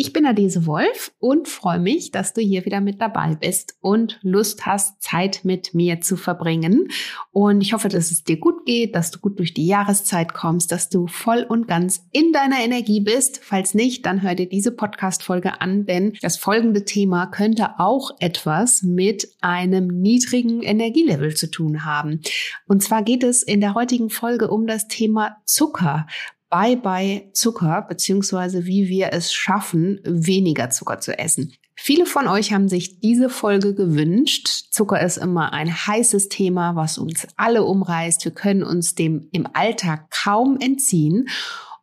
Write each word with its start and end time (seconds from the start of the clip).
Ich 0.00 0.12
bin 0.12 0.26
Adese 0.26 0.64
Wolf 0.64 1.10
und 1.18 1.48
freue 1.48 1.80
mich, 1.80 2.12
dass 2.12 2.32
du 2.32 2.40
hier 2.40 2.64
wieder 2.64 2.80
mit 2.80 3.00
dabei 3.00 3.34
bist 3.34 3.74
und 3.80 4.20
Lust 4.22 4.64
hast, 4.64 5.02
Zeit 5.02 5.40
mit 5.42 5.74
mir 5.74 6.00
zu 6.00 6.16
verbringen. 6.16 6.86
Und 7.32 7.62
ich 7.62 7.72
hoffe, 7.72 7.88
dass 7.88 8.12
es 8.12 8.22
dir 8.22 8.36
gut 8.36 8.64
geht, 8.64 8.94
dass 8.94 9.10
du 9.10 9.18
gut 9.18 9.40
durch 9.40 9.54
die 9.54 9.66
Jahreszeit 9.66 10.34
kommst, 10.34 10.70
dass 10.70 10.88
du 10.88 11.08
voll 11.08 11.44
und 11.48 11.66
ganz 11.66 12.06
in 12.12 12.32
deiner 12.32 12.60
Energie 12.60 13.00
bist. 13.00 13.40
Falls 13.42 13.74
nicht, 13.74 14.06
dann 14.06 14.22
hör 14.22 14.36
dir 14.36 14.48
diese 14.48 14.70
Podcast-Folge 14.70 15.60
an, 15.60 15.84
denn 15.84 16.16
das 16.22 16.36
folgende 16.36 16.84
Thema 16.84 17.26
könnte 17.26 17.80
auch 17.80 18.12
etwas 18.20 18.84
mit 18.84 19.28
einem 19.40 19.88
niedrigen 19.88 20.62
Energielevel 20.62 21.34
zu 21.34 21.50
tun 21.50 21.84
haben. 21.84 22.20
Und 22.68 22.84
zwar 22.84 23.02
geht 23.02 23.24
es 23.24 23.42
in 23.42 23.60
der 23.60 23.74
heutigen 23.74 24.10
Folge 24.10 24.48
um 24.48 24.68
das 24.68 24.86
Thema 24.86 25.38
Zucker. 25.44 26.06
Bye-bye 26.50 27.30
Zucker, 27.34 27.84
beziehungsweise 27.88 28.64
wie 28.64 28.88
wir 28.88 29.12
es 29.12 29.32
schaffen, 29.32 30.00
weniger 30.04 30.70
Zucker 30.70 30.98
zu 31.00 31.18
essen. 31.18 31.52
Viele 31.80 32.06
von 32.06 32.26
euch 32.26 32.52
haben 32.52 32.68
sich 32.68 32.98
diese 32.98 33.30
Folge 33.30 33.72
gewünscht. 33.72 34.48
Zucker 34.72 35.00
ist 35.00 35.16
immer 35.16 35.52
ein 35.52 35.72
heißes 35.72 36.28
Thema, 36.28 36.74
was 36.74 36.98
uns 36.98 37.28
alle 37.36 37.62
umreißt. 37.62 38.24
Wir 38.24 38.32
können 38.32 38.64
uns 38.64 38.96
dem 38.96 39.28
im 39.30 39.46
Alltag 39.52 40.10
kaum 40.10 40.58
entziehen. 40.60 41.28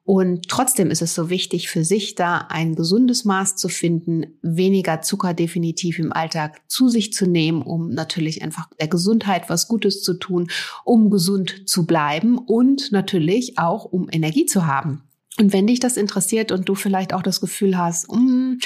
Und 0.05 0.49
trotzdem 0.49 0.91
ist 0.91 1.01
es 1.01 1.15
so 1.15 1.31
wichtig 1.31 1.67
für 1.67 1.83
sich 1.83 2.13
da 2.13 2.45
ein 2.49 2.75
gesundes 2.75 3.25
Maß 3.25 3.55
zu 3.55 3.69
finden, 3.69 4.37
weniger 4.43 5.01
Zucker 5.01 5.33
definitiv 5.33 5.97
im 5.97 6.13
Alltag 6.13 6.61
zu 6.67 6.89
sich 6.89 7.11
zu 7.11 7.25
nehmen, 7.25 7.63
um 7.63 7.89
natürlich 7.89 8.43
einfach 8.43 8.69
der 8.79 8.87
Gesundheit 8.87 9.49
was 9.49 9.67
Gutes 9.67 10.03
zu 10.03 10.13
tun, 10.13 10.51
um 10.83 11.09
gesund 11.09 11.67
zu 11.67 11.87
bleiben 11.87 12.37
und 12.37 12.91
natürlich 12.91 13.57
auch 13.57 13.85
um 13.85 14.07
Energie 14.11 14.45
zu 14.45 14.67
haben. 14.67 15.01
Und 15.39 15.53
wenn 15.53 15.65
dich 15.65 15.79
das 15.79 15.97
interessiert 15.97 16.51
und 16.51 16.69
du 16.69 16.75
vielleicht 16.75 17.11
auch 17.11 17.23
das 17.23 17.41
Gefühl 17.41 17.75
hast, 17.75 18.09
mm, 18.11 18.59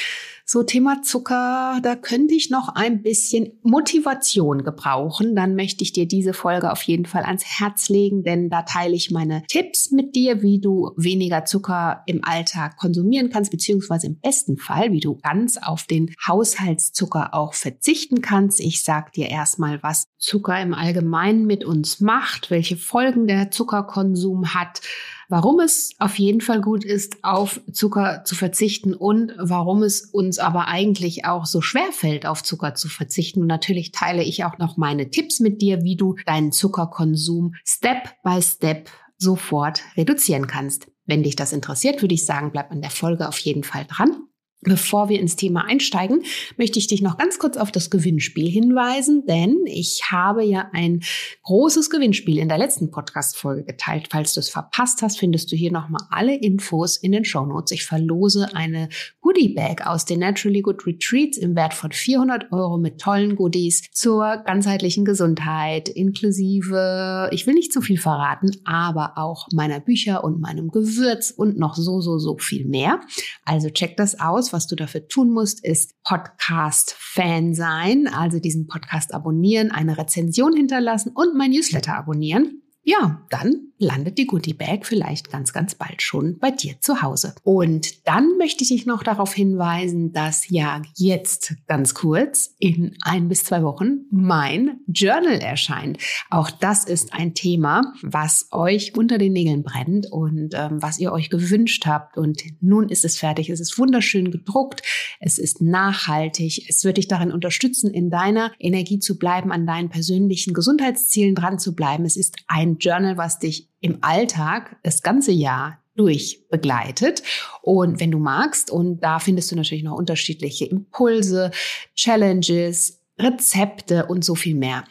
so 0.52 0.64
Thema 0.64 1.04
Zucker, 1.04 1.80
da 1.84 1.96
könnte 1.96 2.34
ich 2.34 2.50
noch 2.50 2.70
ein 2.70 3.04
bisschen 3.04 3.60
Motivation 3.62 4.64
gebrauchen, 4.64 5.36
dann 5.36 5.56
möchte 5.56 5.84
ich 5.84 5.94
dir 5.94 6.08
diese 6.08 6.34
Folge 6.34 6.72
auf 6.72 6.82
jeden 6.82 7.06
Fall 7.06 7.22
ans 7.22 7.46
Herz 7.46 7.88
legen, 7.88 8.24
denn 8.24 8.50
da 8.50 8.64
teile 8.64 8.96
ich 8.96 9.12
meine 9.12 9.44
Tipps 9.48 9.92
mit 9.92 10.16
dir, 10.16 10.42
wie 10.42 10.60
du 10.60 10.90
weniger 10.98 11.46
Zucker 11.46 12.02
im 12.08 12.22
Alltag 12.24 12.78
konsumieren 12.78 13.30
kannst, 13.30 13.52
beziehungsweise 13.52 14.08
im 14.08 14.20
besten 14.20 14.58
Fall, 14.58 14.92
wie 14.92 15.02
du 15.02 15.20
ganz 15.22 15.58
auf 15.58 15.84
den 15.84 16.16
Haushaltszucker 16.28 17.36
auch 17.36 17.54
verzichten 17.54 18.22
kannst. 18.22 18.60
Ich 18.60 18.84
sag 18.84 19.14
dir 19.14 19.30
erstmal, 19.30 19.84
was 19.84 20.06
Zucker 20.18 20.60
im 20.60 20.74
Allgemeinen 20.74 21.46
mit 21.46 21.64
uns 21.64 22.00
macht, 22.00 22.50
welche 22.50 22.76
Folgen 22.76 23.28
der 23.28 23.52
Zuckerkonsum 23.52 24.56
hat, 24.56 24.82
warum 25.30 25.60
es 25.60 25.92
auf 26.00 26.20
jeden 26.20 26.42
Fall 26.42 26.60
gut 26.60 26.84
ist, 26.84 27.24
auf 27.24 27.62
Zucker 27.72 28.24
zu 28.26 28.36
verzichten 28.36 28.94
und 28.94 29.32
warum 29.38 29.84
es 29.84 30.02
uns 30.02 30.40
aber 30.40 30.68
eigentlich 30.68 31.26
auch 31.26 31.46
so 31.46 31.62
schwer 31.62 31.92
fällt, 31.92 32.26
auf 32.26 32.44
Zucker 32.44 32.76
zu 32.76 32.90
verzichten. 32.90 33.42
Und 33.42 33.48
natürlich 33.48 33.92
teile 33.92 34.24
ich 34.24 34.44
auch 34.44 34.58
noch 34.58 34.76
meine 34.76 35.10
Tipps 35.10 35.40
mit 35.40 35.62
dir, 35.62 35.84
wie 35.84 35.96
du 35.96 36.16
deinen 36.26 36.52
Zuckerkonsum 36.52 37.54
Step 37.64 38.10
by 38.24 38.42
Step 38.42 38.90
sofort 39.18 39.82
reduzieren 39.96 40.48
kannst. 40.48 40.88
Wenn 41.06 41.24
dich 41.24 41.36
das 41.36 41.54
interessiert, 41.54 42.02
würde 42.02 42.16
ich 42.16 42.26
sagen, 42.26 42.52
bleib 42.52 42.72
an 42.72 42.82
der 42.82 42.92
Folge 42.92 43.28
auf 43.28 43.38
jeden 43.40 43.64
Fall 43.64 43.86
dran. 43.88 44.29
Bevor 44.62 45.08
wir 45.08 45.22
ins 45.22 45.38
Thema 45.38 45.66
einsteigen, 45.66 46.24
möchte 46.58 46.80
ich 46.80 46.88
dich 46.88 47.02
noch 47.02 47.18
ganz 47.18 47.40
kurz 47.40 47.56
auf 47.56 47.72
das 47.72 47.90
Gewinnspiel 47.90 48.50
hinweisen, 48.50 49.26
denn 49.26 49.56
ich 49.66 50.02
habe 50.12 50.44
ja 50.44 50.70
ein 50.74 51.00
großes 51.44 51.90
Gewinnspiel 51.90 52.38
in 52.38 52.50
der 52.50 52.58
letzten 52.58 52.92
Podcast-Folge 52.92 53.64
geteilt. 53.64 54.10
Falls 54.12 54.34
du 54.34 54.42
es 54.42 54.50
verpasst 54.50 55.02
hast, 55.02 55.18
findest 55.18 55.50
du 55.54 55.56
hier 55.56 55.72
nochmal 55.72 56.02
alle 56.10 56.36
Infos 56.36 56.98
in 56.98 57.14
den 57.14 57.24
Show 57.24 57.46
Notes. 57.46 57.72
Ich 57.72 57.86
verlose 57.86 58.54
eine 58.54 58.90
Goodie 59.22 59.54
Bag 59.54 59.88
aus 59.88 60.04
den 60.04 60.20
Naturally 60.20 60.62
Good 60.62 60.86
Retreats 60.86 61.38
im 61.38 61.56
Wert 61.56 61.74
von 61.74 61.94
400 61.94 62.52
Euro 62.52 62.78
mit 62.78 63.00
tollen 63.00 63.38
Goodies 63.38 63.84
zur 63.94 64.44
ganzheitlichen 64.46 65.06
Gesundheit, 65.06 65.88
inklusive, 65.88 67.30
ich 67.32 67.48
will 67.48 67.54
nicht 67.54 67.72
zu 67.72 67.80
viel 67.80 67.98
verraten, 67.98 68.52
aber 68.66 69.14
auch 69.16 69.48
meiner 69.54 69.80
Bücher 69.80 70.26
und 70.26 70.42
meinem 70.42 70.70
Gewürz 70.70 71.32
und 71.32 71.58
noch 71.58 71.76
so, 71.76 72.02
so, 72.02 72.20
so 72.20 72.38
viel 72.38 72.66
mehr. 72.66 73.00
Also 73.46 73.70
check 73.70 73.96
das 73.96 74.20
aus 74.20 74.49
was 74.54 74.68
du 74.68 74.76
dafür 74.76 75.08
tun 75.08 75.32
musst, 75.32 75.64
ist 75.64 76.02
Podcast-Fan 76.04 77.54
sein, 77.54 78.08
also 78.08 78.40
diesen 78.40 78.68
Podcast 78.68 79.14
abonnieren, 79.14 79.72
eine 79.72 79.98
Rezension 79.98 80.56
hinterlassen 80.56 81.12
und 81.14 81.36
mein 81.36 81.52
Newsletter 81.52 81.96
abonnieren. 81.96 82.64
Ja, 82.84 83.26
dann 83.30 83.69
landet 83.80 84.18
die 84.18 84.28
Goodie 84.28 84.54
Bag 84.54 84.86
vielleicht 84.86 85.32
ganz, 85.32 85.54
ganz 85.54 85.74
bald 85.74 86.02
schon 86.02 86.38
bei 86.38 86.52
dir 86.52 86.76
zu 86.82 87.02
Hause. 87.02 87.34
Und 87.44 88.06
dann 88.08 88.38
möchte 88.38 88.64
ich 88.64 88.70
dich 88.70 88.86
noch 88.86 89.04
darauf 89.04 89.34
hinweisen, 89.34 90.12
dass 90.12 90.50
ja 90.50 90.82
jetzt 90.96 91.56
ganz 91.68 91.94
kurz 91.94 92.56
in 92.60 92.96
ein 93.02 93.30
bis 93.30 93.46
zwei 93.46 93.64
Wochen 93.64 94.02
mein 94.12 94.82
Journal 94.88 95.40
erscheint. 95.40 95.98
Auch 96.30 96.52
das 96.52 96.84
ist 96.84 97.14
ein 97.14 97.34
Thema, 97.34 97.94
was 98.02 98.50
euch 98.52 98.96
unter 98.96 99.18
den 99.18 99.34
Nägeln 99.34 99.64
brennt 99.64 100.12
und 100.12 100.54
ähm, 100.54 100.82
was 100.82 101.00
ihr 101.00 101.14
euch 101.14 101.30
gewünscht 101.30 101.86
habt. 101.86 102.18
Und 102.18 102.44
nun 102.60 102.90
ist 102.90 103.06
es 103.06 103.18
fertig. 103.18 103.50
Es 103.50 103.62
ist 103.62 103.78
wunderschön 103.78 104.30
gedruckt. 104.30 104.82
Es 105.22 105.38
ist 105.40 105.62
nachhaltig. 105.62 106.66
Es 106.68 106.84
wird 106.84 106.98
dich 106.98 107.08
darin 107.08 107.32
unterstützen, 107.32 107.92
in 107.92 108.10
deiner 108.10 108.52
Energie 108.60 109.00
zu 109.00 109.18
bleiben, 109.18 109.54
an 109.54 109.66
deinen 109.66 109.90
persönlichen 109.90 110.54
Gesundheitszielen 110.54 111.34
dran 111.34 111.60
zu 111.60 111.76
bleiben. 111.76 112.04
Es 112.04 112.18
ist 112.18 112.36
ein 112.48 112.78
Journal, 112.78 113.16
was 113.16 113.40
dich 113.40 113.69
im 113.82 114.00
Alltag 114.02 114.78
das 114.84 115.02
ganze 115.02 115.32
Jahr 115.32 115.80
durch 115.96 116.48
begleitet. 116.50 117.24
Und 117.62 118.00
wenn 118.00 118.12
du 118.12 118.20
magst, 118.20 118.72
und 118.72 119.02
da 119.02 119.20
findest 119.20 119.52
du 119.52 119.56
natürlich 119.56 119.84
noch 119.84 119.98
unterschiedliche 119.98 120.66
Impulse, 120.66 121.52
Challenges, 121.96 123.02
Rezepte 123.20 124.06
und 124.06 124.24
so 124.24 124.36
viel 124.36 124.56
mehr. 124.56 124.86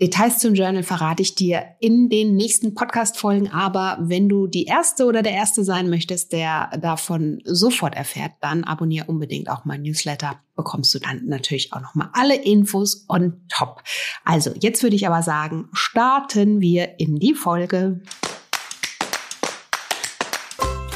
Details 0.00 0.40
zum 0.40 0.54
Journal 0.54 0.82
verrate 0.82 1.22
ich 1.22 1.36
dir 1.36 1.64
in 1.78 2.08
den 2.08 2.34
nächsten 2.34 2.74
Podcast-Folgen, 2.74 3.48
aber 3.50 3.96
wenn 4.00 4.28
du 4.28 4.48
die 4.48 4.64
erste 4.64 5.06
oder 5.06 5.22
der 5.22 5.32
erste 5.32 5.62
sein 5.62 5.88
möchtest, 5.88 6.32
der 6.32 6.70
davon 6.80 7.40
sofort 7.44 7.94
erfährt, 7.94 8.32
dann 8.40 8.64
abonniere 8.64 9.06
unbedingt 9.06 9.48
auch 9.48 9.64
mein 9.64 9.82
Newsletter. 9.82 10.40
Bekommst 10.56 10.92
du 10.94 10.98
dann 10.98 11.26
natürlich 11.26 11.72
auch 11.72 11.80
nochmal 11.80 12.10
alle 12.12 12.34
Infos 12.34 13.06
on 13.08 13.40
top. 13.48 13.82
Also, 14.24 14.52
jetzt 14.60 14.82
würde 14.82 14.96
ich 14.96 15.06
aber 15.06 15.22
sagen, 15.22 15.68
starten 15.72 16.60
wir 16.60 16.98
in 16.98 17.16
die 17.16 17.34
Folge. 17.34 18.00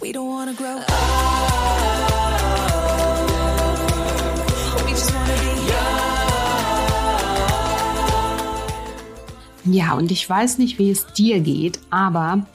We 0.00 0.12
don't 0.12 0.28
wanna 0.28 0.52
grow 0.52 0.78
Ja, 9.70 9.92
und 9.94 10.10
ich 10.10 10.28
weiß 10.28 10.58
nicht, 10.58 10.78
wie 10.78 10.90
es 10.90 11.06
dir 11.12 11.40
geht, 11.40 11.78
aber 11.90 12.46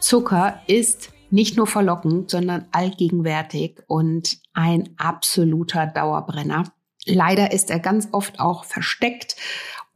Zucker 0.00 0.60
ist 0.66 1.10
nicht 1.30 1.56
nur 1.56 1.66
verlockend, 1.66 2.30
sondern 2.30 2.66
allgegenwärtig 2.72 3.82
und 3.86 4.38
ein 4.52 4.90
absoluter 4.98 5.86
Dauerbrenner. 5.86 6.64
Leider 7.06 7.52
ist 7.52 7.70
er 7.70 7.78
ganz 7.78 8.08
oft 8.12 8.38
auch 8.38 8.64
versteckt 8.64 9.36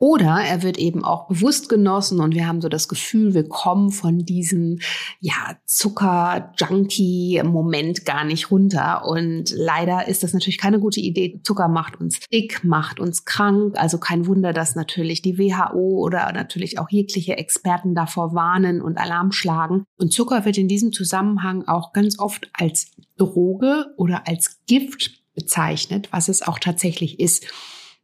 oder 0.02 0.42
er 0.44 0.64
wird 0.64 0.78
eben 0.78 1.04
auch 1.04 1.28
bewusst 1.28 1.68
genossen 1.68 2.18
und 2.18 2.34
wir 2.34 2.48
haben 2.48 2.60
so 2.60 2.68
das 2.68 2.88
Gefühl, 2.88 3.34
wir 3.34 3.48
kommen 3.48 3.92
von 3.92 4.24
diesem 4.24 4.80
ja, 5.20 5.56
Zucker-Junkie-Moment 5.64 8.04
gar 8.04 8.24
nicht 8.24 8.50
runter. 8.50 9.06
Und 9.06 9.54
leider 9.54 10.08
ist 10.08 10.24
das 10.24 10.32
natürlich 10.32 10.58
keine 10.58 10.80
gute 10.80 10.98
Idee. 10.98 11.40
Zucker 11.44 11.68
macht 11.68 12.00
uns 12.00 12.18
dick, 12.32 12.64
macht 12.64 12.98
uns 12.98 13.24
krank. 13.24 13.78
Also 13.78 13.98
kein 13.98 14.26
Wunder, 14.26 14.52
dass 14.52 14.74
natürlich 14.74 15.22
die 15.22 15.38
WHO 15.38 16.04
oder 16.04 16.32
natürlich 16.32 16.80
auch 16.80 16.90
jegliche 16.90 17.36
Experten 17.36 17.94
davor 17.94 18.34
warnen 18.34 18.82
und 18.82 18.98
Alarm 18.98 19.30
schlagen. 19.30 19.84
Und 19.98 20.12
Zucker 20.12 20.44
wird 20.44 20.58
in 20.58 20.66
diesem 20.66 20.92
Zusammenhang 20.92 21.68
auch 21.68 21.92
ganz 21.92 22.18
oft 22.18 22.50
als 22.54 22.90
Droge 23.18 23.94
oder 23.96 24.26
als 24.26 24.62
Gift 24.66 25.22
bezeichnet, 25.36 26.08
was 26.10 26.26
es 26.26 26.42
auch 26.42 26.58
tatsächlich 26.58 27.20
ist. 27.20 27.46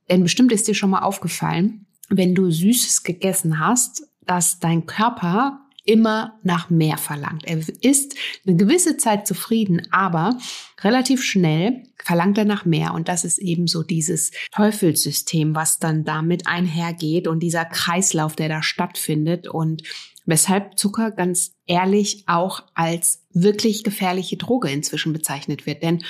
Denn 0.08 0.22
bestimmt 0.22 0.52
ist 0.52 0.68
dir 0.68 0.74
schon 0.74 0.90
mal 0.90 1.02
aufgefallen, 1.02 1.86
wenn 2.08 2.34
du 2.34 2.50
Süßes 2.50 3.02
gegessen 3.02 3.58
hast, 3.58 4.08
dass 4.26 4.58
dein 4.58 4.86
Körper 4.86 5.60
immer 5.88 6.38
nach 6.42 6.68
mehr 6.68 6.98
verlangt. 6.98 7.46
Er 7.46 7.60
ist 7.80 8.14
eine 8.46 8.56
gewisse 8.56 8.98
Zeit 8.98 9.26
zufrieden, 9.26 9.88
aber 9.90 10.36
relativ 10.82 11.24
schnell 11.24 11.82
verlangt 12.04 12.36
er 12.36 12.44
nach 12.44 12.66
mehr. 12.66 12.92
Und 12.92 13.08
das 13.08 13.24
ist 13.24 13.38
eben 13.38 13.66
so 13.66 13.82
dieses 13.82 14.30
Teufelssystem, 14.54 15.54
was 15.54 15.78
dann 15.78 16.04
damit 16.04 16.46
einhergeht 16.46 17.26
und 17.26 17.40
dieser 17.40 17.64
Kreislauf, 17.64 18.36
der 18.36 18.50
da 18.50 18.62
stattfindet 18.62 19.48
und 19.48 19.82
weshalb 20.26 20.78
Zucker 20.78 21.10
ganz 21.10 21.52
ehrlich 21.66 22.24
auch 22.26 22.64
als 22.74 23.24
wirklich 23.32 23.82
gefährliche 23.82 24.36
Droge 24.36 24.70
inzwischen 24.70 25.14
bezeichnet 25.14 25.64
wird. 25.64 25.82
Denn 25.82 26.04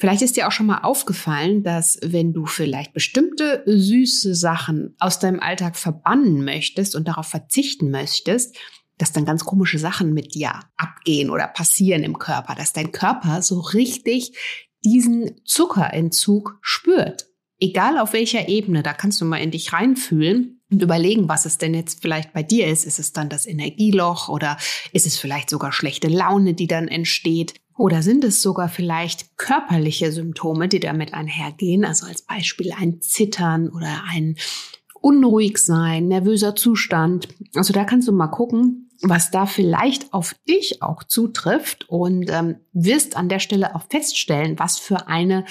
Vielleicht 0.00 0.22
ist 0.22 0.38
dir 0.38 0.48
auch 0.48 0.52
schon 0.52 0.64
mal 0.64 0.78
aufgefallen, 0.78 1.62
dass 1.62 1.98
wenn 2.02 2.32
du 2.32 2.46
vielleicht 2.46 2.94
bestimmte 2.94 3.62
süße 3.66 4.34
Sachen 4.34 4.96
aus 4.98 5.18
deinem 5.18 5.40
Alltag 5.40 5.76
verbannen 5.76 6.42
möchtest 6.42 6.96
und 6.96 7.06
darauf 7.06 7.26
verzichten 7.26 7.90
möchtest, 7.90 8.56
dass 8.96 9.12
dann 9.12 9.26
ganz 9.26 9.44
komische 9.44 9.78
Sachen 9.78 10.14
mit 10.14 10.34
dir 10.34 10.52
abgehen 10.78 11.28
oder 11.28 11.46
passieren 11.46 12.02
im 12.02 12.18
Körper, 12.18 12.54
dass 12.54 12.72
dein 12.72 12.92
Körper 12.92 13.42
so 13.42 13.60
richtig 13.60 14.32
diesen 14.82 15.44
Zuckerentzug 15.44 16.58
spürt. 16.62 17.26
Egal 17.58 17.98
auf 17.98 18.14
welcher 18.14 18.48
Ebene, 18.48 18.82
da 18.82 18.94
kannst 18.94 19.20
du 19.20 19.26
mal 19.26 19.36
in 19.36 19.50
dich 19.50 19.74
reinfühlen 19.74 20.62
und 20.70 20.80
überlegen, 20.80 21.28
was 21.28 21.44
es 21.44 21.58
denn 21.58 21.74
jetzt 21.74 22.00
vielleicht 22.00 22.32
bei 22.32 22.42
dir 22.42 22.68
ist. 22.68 22.86
Ist 22.86 22.98
es 23.00 23.12
dann 23.12 23.28
das 23.28 23.44
Energieloch 23.44 24.30
oder 24.30 24.56
ist 24.94 25.06
es 25.06 25.18
vielleicht 25.18 25.50
sogar 25.50 25.72
schlechte 25.72 26.08
Laune, 26.08 26.54
die 26.54 26.68
dann 26.68 26.88
entsteht? 26.88 27.59
Oder 27.76 28.02
sind 28.02 28.24
es 28.24 28.42
sogar 28.42 28.68
vielleicht 28.68 29.36
körperliche 29.36 30.12
Symptome, 30.12 30.68
die 30.68 30.80
damit 30.80 31.14
einhergehen? 31.14 31.84
Also 31.84 32.06
als 32.06 32.22
Beispiel 32.22 32.72
ein 32.76 33.00
Zittern 33.00 33.68
oder 33.70 34.02
ein 34.10 34.36
unruhig 35.00 35.58
sein, 35.58 36.08
nervöser 36.08 36.54
Zustand. 36.54 37.28
Also 37.54 37.72
da 37.72 37.84
kannst 37.84 38.06
du 38.08 38.12
mal 38.12 38.28
gucken, 38.28 38.90
was 39.02 39.30
da 39.30 39.46
vielleicht 39.46 40.12
auf 40.12 40.34
dich 40.48 40.82
auch 40.82 41.04
zutrifft 41.04 41.88
und 41.88 42.30
ähm, 42.30 42.56
wirst 42.72 43.16
an 43.16 43.28
der 43.28 43.38
Stelle 43.38 43.74
auch 43.74 43.84
feststellen, 43.88 44.58
was 44.58 44.78
für 44.78 45.08
eine 45.08 45.46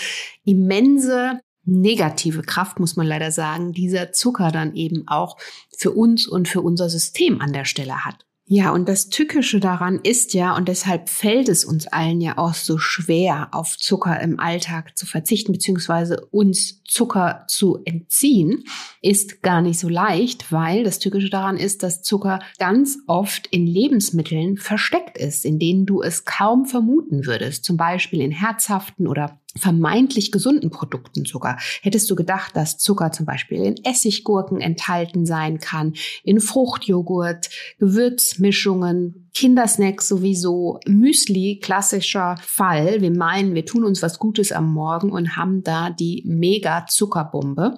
immense 0.45 1.39
negative 1.65 2.41
Kraft, 2.41 2.79
muss 2.79 2.95
man 2.95 3.07
leider 3.07 3.31
sagen, 3.31 3.73
dieser 3.73 4.11
Zucker 4.11 4.51
dann 4.51 4.75
eben 4.75 5.07
auch 5.07 5.37
für 5.77 5.91
uns 5.91 6.27
und 6.27 6.47
für 6.47 6.61
unser 6.61 6.89
System 6.89 7.41
an 7.41 7.53
der 7.53 7.65
Stelle 7.65 8.05
hat. 8.05 8.25
Ja, 8.51 8.71
und 8.71 8.89
das 8.89 9.09
Tückische 9.09 9.59
daran 9.59 9.99
ist 10.01 10.33
ja, 10.33 10.57
und 10.57 10.67
deshalb 10.67 11.07
fällt 11.07 11.49
es 11.49 11.63
uns 11.63 11.85
allen 11.85 12.19
ja 12.19 12.39
auch 12.39 12.55
so 12.55 12.79
schwer, 12.79 13.49
auf 13.51 13.77
Zucker 13.77 14.19
im 14.21 14.39
Alltag 14.39 14.97
zu 14.97 15.05
verzichten, 15.05 15.51
beziehungsweise 15.51 16.25
uns 16.31 16.81
Zucker 16.83 17.45
zu 17.47 17.77
entziehen, 17.85 18.63
ist 19.03 19.43
gar 19.43 19.61
nicht 19.61 19.77
so 19.79 19.87
leicht, 19.87 20.51
weil 20.51 20.83
das 20.83 20.97
Tückische 20.97 21.29
daran 21.29 21.57
ist, 21.57 21.83
dass 21.83 22.01
Zucker 22.01 22.39
ganz 22.57 22.97
oft 23.05 23.45
in 23.51 23.67
Lebensmitteln 23.67 24.57
versteckt 24.57 25.19
ist, 25.19 25.45
in 25.45 25.59
denen 25.59 25.85
du 25.85 26.01
es 26.01 26.25
kaum 26.25 26.65
vermuten 26.65 27.27
würdest. 27.27 27.65
Zum 27.65 27.77
Beispiel 27.77 28.19
in 28.19 28.31
herzhaften 28.31 29.05
oder 29.05 29.38
vermeintlich 29.57 30.31
gesunden 30.31 30.69
Produkten 30.69 31.25
sogar. 31.25 31.57
Hättest 31.81 32.09
du 32.09 32.15
gedacht, 32.15 32.55
dass 32.55 32.77
Zucker 32.77 33.11
zum 33.11 33.25
Beispiel 33.25 33.63
in 33.63 33.83
Essiggurken 33.83 34.61
enthalten 34.61 35.25
sein 35.25 35.59
kann, 35.59 35.93
in 36.23 36.39
Fruchtjoghurt, 36.39 37.49
Gewürzmischungen, 37.79 39.29
Kindersnacks 39.33 40.07
sowieso, 40.07 40.79
Müsli, 40.87 41.59
klassischer 41.61 42.35
Fall. 42.41 43.01
Wir 43.01 43.11
meinen, 43.11 43.55
wir 43.55 43.65
tun 43.65 43.83
uns 43.83 44.01
was 44.03 44.19
Gutes 44.19 44.51
am 44.51 44.71
Morgen 44.71 45.11
und 45.11 45.35
haben 45.35 45.63
da 45.63 45.89
die 45.89 46.23
mega 46.25 46.85
Zuckerbombe. 46.87 47.77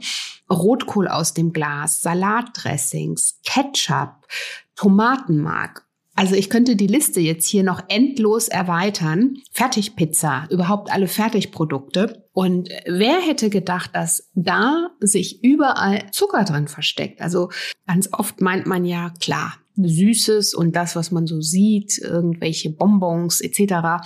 Rotkohl 0.50 1.07
aus 1.07 1.33
dem 1.33 1.53
Glas, 1.53 2.01
Salatdressings, 2.01 3.39
Ketchup, 3.45 4.27
Tomatenmark 4.75 5.85
also 6.21 6.35
ich 6.35 6.51
könnte 6.51 6.75
die 6.75 6.85
Liste 6.85 7.19
jetzt 7.19 7.47
hier 7.47 7.63
noch 7.63 7.81
endlos 7.88 8.47
erweitern. 8.47 9.38
Fertigpizza, 9.51 10.45
überhaupt 10.51 10.94
alle 10.94 11.07
Fertigprodukte. 11.07 12.27
Und 12.31 12.69
wer 12.85 13.19
hätte 13.21 13.50
gedacht, 13.50 13.89
dass 13.95 14.29
da 14.35 14.91
sich 15.00 15.44
überall 15.44 16.12
Zucker 16.12 16.44
drin 16.44 16.68
versteckt? 16.68 17.21
Also 17.21 17.50
ganz 17.88 18.07
oft 18.12 18.39
meint 18.39 18.68
man 18.68 18.85
ja, 18.85 19.12
klar, 19.19 19.56
Süßes 19.77 20.53
und 20.53 20.75
das, 20.75 20.95
was 20.95 21.09
man 21.09 21.25
so 21.25 21.41
sieht, 21.41 21.97
irgendwelche 21.97 22.69
Bonbons 22.69 23.41
etc 23.41 24.03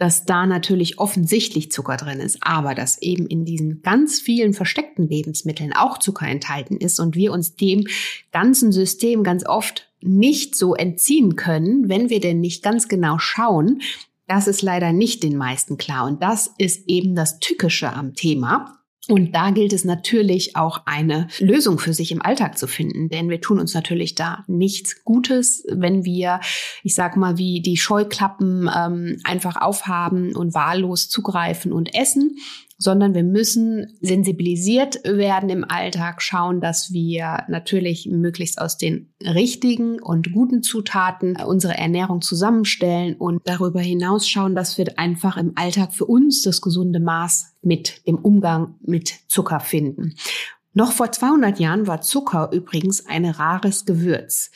dass 0.00 0.24
da 0.24 0.46
natürlich 0.46 1.00
offensichtlich 1.00 1.72
Zucker 1.72 1.96
drin 1.96 2.20
ist, 2.20 2.38
aber 2.40 2.76
dass 2.76 3.02
eben 3.02 3.26
in 3.26 3.44
diesen 3.44 3.82
ganz 3.82 4.20
vielen 4.20 4.54
versteckten 4.54 5.08
Lebensmitteln 5.08 5.72
auch 5.72 5.98
Zucker 5.98 6.28
enthalten 6.28 6.76
ist 6.76 7.00
und 7.00 7.16
wir 7.16 7.32
uns 7.32 7.56
dem 7.56 7.84
ganzen 8.30 8.70
System 8.70 9.24
ganz 9.24 9.44
oft 9.44 9.87
nicht 10.00 10.54
so 10.54 10.74
entziehen 10.74 11.36
können, 11.36 11.88
wenn 11.88 12.10
wir 12.10 12.20
denn 12.20 12.40
nicht 12.40 12.62
ganz 12.62 12.88
genau 12.88 13.18
schauen, 13.18 13.80
das 14.26 14.46
ist 14.46 14.62
leider 14.62 14.92
nicht 14.92 15.22
den 15.22 15.36
meisten 15.36 15.78
klar. 15.78 16.06
Und 16.06 16.22
das 16.22 16.52
ist 16.58 16.88
eben 16.88 17.14
das 17.14 17.40
Tückische 17.40 17.92
am 17.92 18.14
Thema. 18.14 18.78
Und 19.08 19.34
da 19.34 19.50
gilt 19.50 19.72
es 19.72 19.84
natürlich 19.84 20.54
auch 20.54 20.82
eine 20.84 21.28
Lösung 21.38 21.78
für 21.78 21.94
sich 21.94 22.12
im 22.12 22.20
Alltag 22.20 22.58
zu 22.58 22.66
finden, 22.66 23.08
denn 23.08 23.30
wir 23.30 23.40
tun 23.40 23.58
uns 23.58 23.72
natürlich 23.72 24.14
da 24.14 24.44
nichts 24.48 25.02
Gutes, 25.02 25.64
wenn 25.70 26.04
wir, 26.04 26.40
ich 26.82 26.94
sag 26.94 27.16
mal, 27.16 27.38
wie 27.38 27.62
die 27.62 27.78
Scheuklappen 27.78 28.68
ähm, 28.74 29.18
einfach 29.24 29.56
aufhaben 29.56 30.36
und 30.36 30.52
wahllos 30.52 31.08
zugreifen 31.08 31.72
und 31.72 31.94
essen, 31.94 32.36
sondern 32.78 33.12
wir 33.14 33.24
müssen 33.24 33.98
sensibilisiert 34.00 35.02
werden 35.04 35.50
im 35.50 35.64
Alltag, 35.68 36.22
schauen, 36.22 36.60
dass 36.60 36.92
wir 36.92 37.44
natürlich 37.48 38.06
möglichst 38.06 38.60
aus 38.60 38.78
den 38.78 39.12
richtigen 39.20 40.00
und 40.00 40.32
guten 40.32 40.62
Zutaten 40.62 41.36
unsere 41.40 41.76
Ernährung 41.76 42.22
zusammenstellen 42.22 43.16
und 43.16 43.42
darüber 43.44 43.80
hinaus 43.80 44.28
schauen, 44.28 44.54
dass 44.54 44.78
wir 44.78 44.96
einfach 44.96 45.36
im 45.36 45.52
Alltag 45.56 45.92
für 45.92 46.06
uns 46.06 46.42
das 46.42 46.60
gesunde 46.60 47.00
Maß 47.00 47.56
mit 47.62 48.06
dem 48.06 48.16
Umgang 48.16 48.76
mit 48.80 49.12
Zucker 49.26 49.58
finden. 49.58 50.14
Noch 50.72 50.92
vor 50.92 51.10
200 51.10 51.58
Jahren 51.58 51.88
war 51.88 52.00
Zucker 52.02 52.50
übrigens 52.52 53.04
ein 53.06 53.24
rares 53.24 53.84
Gewürz, 53.84 54.52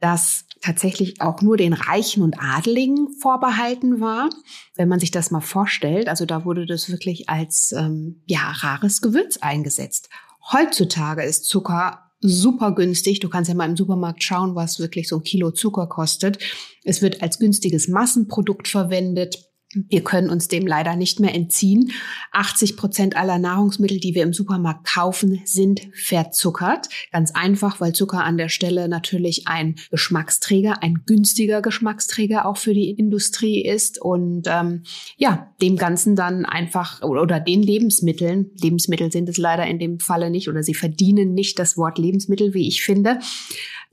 das 0.00 0.46
tatsächlich 0.60 1.20
auch 1.20 1.40
nur 1.42 1.56
den 1.56 1.72
Reichen 1.72 2.22
und 2.22 2.36
Adeligen 2.38 3.12
vorbehalten 3.20 4.00
war. 4.00 4.28
Wenn 4.76 4.88
man 4.88 5.00
sich 5.00 5.10
das 5.10 5.30
mal 5.30 5.40
vorstellt, 5.40 6.08
also 6.08 6.26
da 6.26 6.44
wurde 6.44 6.66
das 6.66 6.90
wirklich 6.90 7.28
als 7.28 7.72
ähm, 7.72 8.22
ja 8.26 8.50
rares 8.50 9.00
Gewürz 9.00 9.38
eingesetzt. 9.38 10.10
Heutzutage 10.52 11.22
ist 11.22 11.46
Zucker 11.46 12.10
super 12.20 12.72
günstig. 12.74 13.20
Du 13.20 13.28
kannst 13.28 13.48
ja 13.48 13.54
mal 13.54 13.68
im 13.68 13.76
Supermarkt 13.76 14.22
schauen, 14.22 14.54
was 14.54 14.78
wirklich 14.78 15.08
so 15.08 15.16
ein 15.16 15.22
Kilo 15.22 15.50
Zucker 15.50 15.86
kostet. 15.86 16.38
Es 16.84 17.02
wird 17.02 17.22
als 17.22 17.38
günstiges 17.38 17.88
Massenprodukt 17.88 18.68
verwendet. 18.68 19.49
Wir 19.72 20.02
können 20.02 20.30
uns 20.30 20.48
dem 20.48 20.66
leider 20.66 20.96
nicht 20.96 21.20
mehr 21.20 21.32
entziehen. 21.32 21.92
80 22.32 22.76
Prozent 22.76 23.16
aller 23.16 23.38
Nahrungsmittel, 23.38 24.00
die 24.00 24.16
wir 24.16 24.24
im 24.24 24.32
Supermarkt 24.32 24.84
kaufen, 24.84 25.42
sind 25.44 25.82
verzuckert. 25.94 26.88
Ganz 27.12 27.30
einfach, 27.32 27.80
weil 27.80 27.92
Zucker 27.92 28.24
an 28.24 28.36
der 28.36 28.48
Stelle 28.48 28.88
natürlich 28.88 29.46
ein 29.46 29.76
Geschmacksträger, 29.92 30.82
ein 30.82 31.04
günstiger 31.06 31.62
Geschmacksträger 31.62 32.46
auch 32.46 32.56
für 32.56 32.74
die 32.74 32.90
Industrie 32.90 33.64
ist 33.64 34.00
und 34.00 34.48
ähm, 34.48 34.82
ja, 35.16 35.52
dem 35.62 35.76
Ganzen 35.76 36.16
dann 36.16 36.44
einfach 36.44 37.02
oder, 37.02 37.38
den 37.38 37.62
Lebensmitteln, 37.62 38.50
Lebensmittel 38.60 39.12
sind 39.12 39.28
es 39.28 39.36
leider 39.36 39.66
in 39.66 39.78
dem 39.78 40.00
Falle 40.00 40.30
nicht 40.30 40.48
oder 40.48 40.64
sie 40.64 40.74
verdienen 40.74 41.32
nicht 41.32 41.60
das 41.60 41.76
Wort 41.76 41.96
Lebensmittel, 41.96 42.54
wie 42.54 42.66
ich 42.66 42.82
finde, 42.82 43.20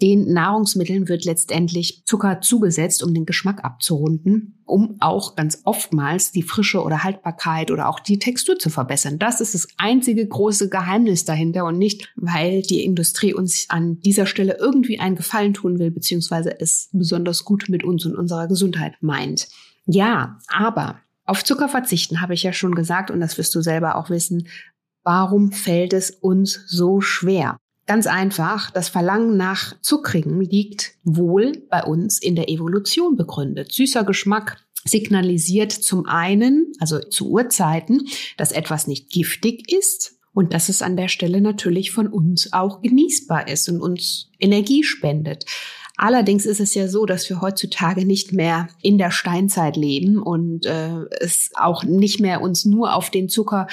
den 0.02 0.32
Nahrungsmitteln 0.34 1.08
wird 1.08 1.26
letztendlich 1.26 2.04
Zucker 2.06 2.42
zugesetzt, 2.42 3.04
um 3.04 3.14
den 3.14 3.26
Geschmack 3.26 3.64
abzurunden, 3.64 4.57
um 4.68 4.98
auch 5.00 5.36
ganz 5.36 5.62
oftmals 5.64 6.32
die 6.32 6.44
Frische 6.44 6.84
oder 6.84 7.04
Haltbarkeit 7.04 7.72
oder 7.72 7.90
auch 7.90 8.00
die 8.00 8.20
Textur 8.20 8.60
zu 8.60 8.70
verbessern. 8.70 9.18
Das 9.18 9.42
ist 9.42 9.56
das 9.56 9.68
einzige 9.78 10.28
große 10.28 10.70
Geheimnis 10.70 11.26
dahinter 11.26 11.66
und 11.66 11.78
nicht, 11.78 12.14
weil 12.16 12.62
die 12.62 12.84
Industrie 12.84 13.34
uns 13.34 13.66
an 13.70 14.00
dieser 14.02 14.26
Stelle 14.26 14.58
irgendwie 14.60 15.00
einen 15.00 15.16
Gefallen 15.16 15.54
tun 15.54 15.80
will, 15.80 15.90
beziehungsweise 15.90 16.60
es 16.60 16.90
besonders 16.92 17.46
gut 17.46 17.66
mit 17.70 17.84
uns 17.84 18.06
und 18.06 18.16
unserer 18.16 18.48
Gesundheit 18.48 18.96
meint. 19.02 19.48
Ja, 19.86 20.38
aber 20.48 21.00
auf 21.26 21.44
Zucker 21.44 21.70
verzichten 21.70 22.22
habe 22.22 22.34
ich 22.34 22.44
ja 22.44 22.54
schon 22.54 22.76
gesagt 22.76 23.10
und 23.10 23.20
das 23.20 23.38
wirst 23.38 23.56
du 23.56 23.62
selber 23.62 23.96
auch 23.96 24.10
wissen. 24.10 24.48
Warum 25.04 25.52
fällt 25.54 25.94
es 25.94 26.12
uns 26.12 26.66
so 26.68 27.00
schwer? 27.00 27.58
Ganz 27.88 28.06
einfach, 28.06 28.70
das 28.70 28.90
Verlangen 28.90 29.38
nach 29.38 29.80
Zuckrigen 29.82 30.42
liegt 30.42 30.96
wohl 31.06 31.64
bei 31.70 31.84
uns 31.84 32.22
in 32.22 32.36
der 32.36 32.50
Evolution 32.50 33.16
begründet. 33.16 33.72
Süßer 33.72 34.04
Geschmack 34.04 34.58
signalisiert 34.84 35.72
zum 35.72 36.06
einen, 36.06 36.74
also 36.80 37.00
zu 37.00 37.30
Urzeiten, 37.30 38.08
dass 38.36 38.52
etwas 38.52 38.88
nicht 38.88 39.10
giftig 39.10 39.72
ist 39.72 40.20
und 40.34 40.54
dass 40.54 40.68
es 40.68 40.82
an 40.82 40.98
der 40.98 41.08
Stelle 41.08 41.40
natürlich 41.40 41.92
von 41.92 42.08
uns 42.08 42.52
auch 42.52 42.82
genießbar 42.82 43.48
ist 43.48 43.70
und 43.70 43.80
uns 43.80 44.32
Energie 44.38 44.84
spendet. 44.84 45.46
Allerdings 45.98 46.46
ist 46.46 46.60
es 46.60 46.76
ja 46.76 46.88
so, 46.88 47.08
dass 47.08 47.28
wir 47.28 47.42
heutzutage 47.42 48.06
nicht 48.06 48.32
mehr 48.32 48.68
in 48.84 49.00
der 49.00 49.10
Steinzeit 49.10 49.76
leben 49.76 50.22
und 50.22 50.68
äh, 50.68 51.06
es 51.20 51.50
auch 51.56 51.84
nicht 51.84 52.20
mehr 52.20 52.42
uns 52.42 52.66
nur 52.66 52.94
auf 52.94 53.10
den 53.10 53.30
Zucker 53.30 53.68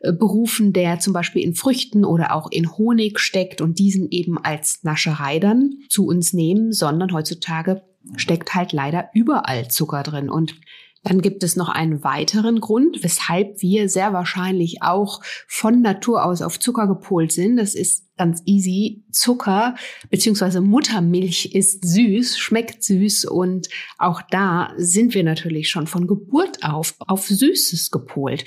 äh, 0.00 0.12
berufen, 0.12 0.72
der 0.72 0.98
zum 0.98 1.12
Beispiel 1.12 1.42
in 1.44 1.54
Früchten 1.54 2.04
oder 2.04 2.34
auch 2.34 2.50
in 2.50 2.76
Honig 2.76 3.20
steckt 3.20 3.60
und 3.60 3.78
diesen 3.78 4.10
eben 4.10 4.38
als 4.38 4.80
Nascherei 4.82 5.38
dann 5.38 5.74
zu 5.88 6.06
uns 6.06 6.32
nehmen, 6.32 6.72
sondern 6.72 7.12
heutzutage 7.12 7.82
steckt 8.16 8.54
halt 8.54 8.72
leider 8.72 9.10
überall 9.14 9.68
Zucker 9.68 10.02
drin. 10.02 10.30
Und 10.30 10.56
dann 11.04 11.22
gibt 11.22 11.42
es 11.42 11.56
noch 11.56 11.68
einen 11.68 12.02
weiteren 12.04 12.60
Grund, 12.60 13.02
weshalb 13.02 13.62
wir 13.62 13.88
sehr 13.88 14.12
wahrscheinlich 14.12 14.82
auch 14.82 15.22
von 15.46 15.80
Natur 15.80 16.24
aus 16.24 16.42
auf 16.42 16.58
Zucker 16.58 16.86
gepolt 16.86 17.32
sind. 17.32 17.56
Das 17.56 17.74
ist 17.74 18.08
ganz 18.16 18.42
easy. 18.44 19.04
Zucker 19.12 19.76
beziehungsweise 20.10 20.60
Muttermilch 20.60 21.54
ist 21.54 21.88
süß, 21.88 22.38
schmeckt 22.38 22.82
süß 22.82 23.24
und 23.26 23.68
auch 23.96 24.22
da 24.30 24.72
sind 24.76 25.14
wir 25.14 25.24
natürlich 25.24 25.70
schon 25.70 25.86
von 25.86 26.06
Geburt 26.06 26.62
auf 26.62 26.94
auf 26.98 27.28
Süßes 27.28 27.90
gepolt. 27.90 28.44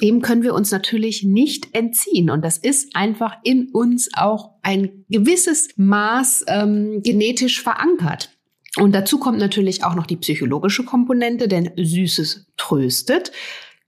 Dem 0.00 0.22
können 0.22 0.44
wir 0.44 0.54
uns 0.54 0.70
natürlich 0.70 1.24
nicht 1.24 1.74
entziehen 1.74 2.30
und 2.30 2.44
das 2.44 2.58
ist 2.58 2.94
einfach 2.94 3.34
in 3.42 3.68
uns 3.72 4.08
auch 4.14 4.52
ein 4.62 5.04
gewisses 5.10 5.70
Maß 5.76 6.44
ähm, 6.46 7.02
genetisch 7.02 7.60
verankert. 7.60 8.37
Und 8.80 8.92
dazu 8.92 9.18
kommt 9.18 9.38
natürlich 9.38 9.82
auch 9.82 9.94
noch 9.94 10.06
die 10.06 10.16
psychologische 10.16 10.84
Komponente, 10.84 11.48
denn 11.48 11.72
Süßes 11.76 12.46
tröstet, 12.56 13.32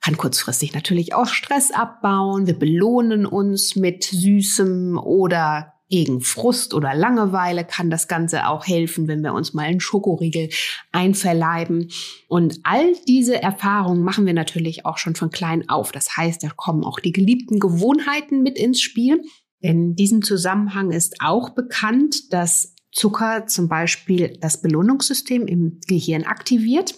kann 0.03 0.17
kurzfristig 0.17 0.75
natürlich 0.75 1.15
auch 1.15 1.27
Stress 1.27 1.71
abbauen. 1.71 2.47
Wir 2.47 2.59
belohnen 2.59 3.27
uns 3.27 3.77
mit 3.77 4.05
Süßem 4.05 4.99
oder 4.99 5.75
gegen 5.91 6.21
Frust 6.21 6.73
oder 6.73 6.95
Langeweile 6.95 7.65
kann 7.65 7.91
das 7.91 8.09
Ganze 8.09 8.47
auch 8.49 8.67
helfen, 8.67 9.09
wenn 9.09 9.23
wir 9.23 9.35
uns 9.35 9.53
mal 9.53 9.63
einen 9.63 9.81
Schokoriegel 9.81 10.49
einverleiben. 10.93 11.91
Und 12.29 12.61
all 12.63 12.95
diese 13.07 13.43
Erfahrungen 13.43 14.03
machen 14.03 14.25
wir 14.25 14.33
natürlich 14.33 14.87
auch 14.87 14.99
schon 14.99 15.17
von 15.17 15.31
klein 15.31 15.69
auf. 15.69 15.93
Das 15.93 16.17
heißt, 16.17 16.43
da 16.43 16.49
kommen 16.49 16.85
auch 16.85 17.01
die 17.01 17.13
geliebten 17.13 17.59
Gewohnheiten 17.59 18.43
mit 18.43 18.57
ins 18.57 18.81
Spiel. 18.81 19.23
In 19.61 19.95
diesem 19.95 20.23
Zusammenhang 20.23 20.93
ist 20.93 21.17
auch 21.21 21.51
bekannt, 21.51 22.33
dass 22.33 22.75
Zucker 22.93 23.47
zum 23.47 23.69
Beispiel 23.69 24.37
das 24.41 24.61
Belohnungssystem 24.63 25.47
im 25.47 25.81
Gehirn 25.87 26.25
aktiviert. 26.25 26.95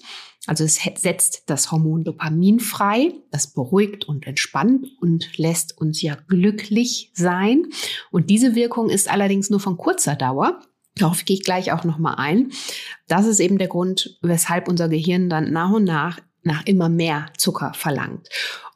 Also 0.47 0.65
es 0.65 0.81
setzt 0.97 1.45
das 1.47 1.71
Hormon 1.71 2.03
Dopamin 2.03 2.59
frei, 2.59 3.15
das 3.31 3.53
beruhigt 3.53 4.07
und 4.07 4.27
entspannt 4.27 4.89
und 5.01 5.39
lässt 5.39 5.79
uns 5.79 6.03
ja 6.03 6.17
glücklich 6.27 7.13
sein. 7.15 7.67
Und 8.11 8.29
diese 8.29 8.57
Wirkung 8.57 8.91
ist 8.91 9.09
allerdings 9.09 9.51
nur 9.51 9.61
von 9.61 9.77
kurzer 9.77 10.17
Dauer. 10.17 10.61
Darauf 10.97 11.25
gehe 11.25 11.37
ich 11.37 11.45
gleich 11.45 11.73
auch 11.73 11.85
nochmal 11.85 12.17
ein. 12.19 12.53
Das 13.07 13.27
ist 13.27 13.39
eben 13.39 13.59
der 13.59 13.69
Grund, 13.69 14.19
weshalb 14.21 14.69
unser 14.69 14.89
Gehirn 14.89 15.31
dann 15.31 15.53
nach 15.53 15.71
und 15.71 15.85
nach 15.85 16.19
nach 16.45 16.67
immer 16.67 16.89
mehr 16.89 17.27
Zucker 17.37 17.73
verlangt. 17.75 18.29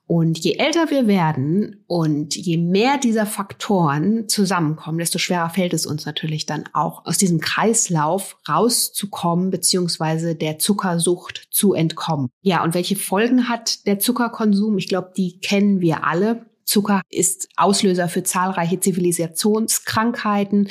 Und 0.09 0.39
je 0.39 0.55
älter 0.59 0.89
wir 0.91 1.09
werden 1.09 1.85
und 1.89 2.37
je 2.37 2.59
mehr 2.59 2.97
dieser 2.97 3.27
Faktoren 3.27 4.29
zusammenkommen, 4.29 4.99
desto 4.99 5.19
schwerer 5.19 5.51
fällt 5.51 5.75
es 5.75 5.85
uns 5.85 6.07
natürlich 6.07 6.47
dann 6.47 6.65
auch, 6.73 7.05
aus 7.07 7.19
diesem 7.19 7.41
Kreislauf 7.41 8.39
rauszukommen, 8.49 9.51
beziehungsweise 9.51 10.37
der 10.37 10.61
Zuckersucht 10.61 11.49
zu 11.51 11.75
entkommen. 11.75 12.29
Ja, 12.41 12.63
und 12.63 12.75
welche 12.75 12.95
Folgen 12.95 13.49
hat 13.49 13.85
der 13.87 13.99
Zuckerkonsum? 13.99 14.79
Ich 14.79 14.89
glaube, 14.89 15.13
die 15.17 15.41
kennen 15.41 15.81
wir 15.81 16.05
alle. 16.05 16.47
Zucker 16.67 17.03
ist 17.11 17.49
Auslöser 17.57 18.09
für 18.09 18.25
zahlreiche 18.25 18.81
Zivilisationskrankheiten. 18.81 20.69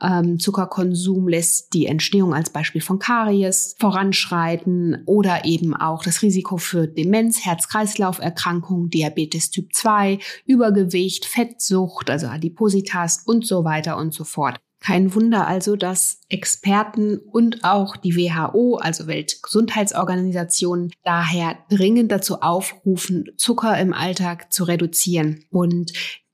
Ähm, 0.00 0.38
Zuckerkonsum 0.38 1.28
lässt 1.28 1.74
die 1.74 1.86
Entstehung 1.86 2.32
als 2.32 2.50
Beispiel 2.50 2.80
von 2.80 2.98
Karies 2.98 3.74
voranschreiten 3.78 5.02
oder 5.04 5.44
eben 5.44 5.74
auch 5.74 6.04
das 6.04 6.22
Risiko 6.22 6.56
für 6.56 6.86
Demenz, 6.86 7.44
Herz-Kreislauf-Erkrankungen, 7.44 8.88
Diabetes 8.88 9.50
Typ 9.50 9.74
2, 9.74 10.18
Übergewicht, 10.46 11.26
Fettsucht, 11.26 12.08
also 12.08 12.28
Adipositas 12.28 13.24
und 13.26 13.46
so 13.46 13.64
weiter 13.64 13.96
und 13.96 14.14
so 14.14 14.24
fort. 14.24 14.60
Kein 14.82 15.14
Wunder 15.14 15.46
also, 15.46 15.76
dass 15.76 16.18
Experten 16.28 17.18
und 17.18 17.62
auch 17.62 17.96
die 17.96 18.16
WHO, 18.16 18.78
also 18.78 19.06
Weltgesundheitsorganisation, 19.06 20.90
daher 21.04 21.56
dringend 21.70 22.10
dazu 22.10 22.42
aufrufen, 22.42 23.26
Zucker 23.36 23.78
im 23.78 23.92
Alltag 23.92 24.52
zu 24.52 24.64
reduzieren 24.64 25.44
und 25.50 25.92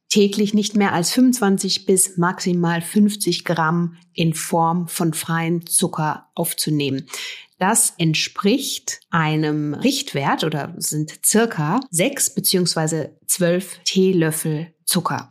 täglich 0.08 0.54
nicht 0.54 0.76
mehr 0.76 0.94
als 0.94 1.10
25 1.12 1.84
bis 1.84 2.16
maximal 2.16 2.80
50 2.80 3.44
Gramm 3.44 3.98
in 4.14 4.32
Form 4.32 4.88
von 4.88 5.12
freien 5.12 5.66
Zucker 5.66 6.30
aufzunehmen. 6.34 7.06
Das 7.58 7.92
entspricht 7.98 9.00
einem 9.10 9.74
Richtwert 9.74 10.44
oder 10.44 10.74
sind 10.78 11.20
circa 11.22 11.80
sechs 11.90 12.34
beziehungsweise 12.34 13.18
zwölf 13.26 13.80
Teelöffel 13.84 14.72
Zucker. 14.86 15.28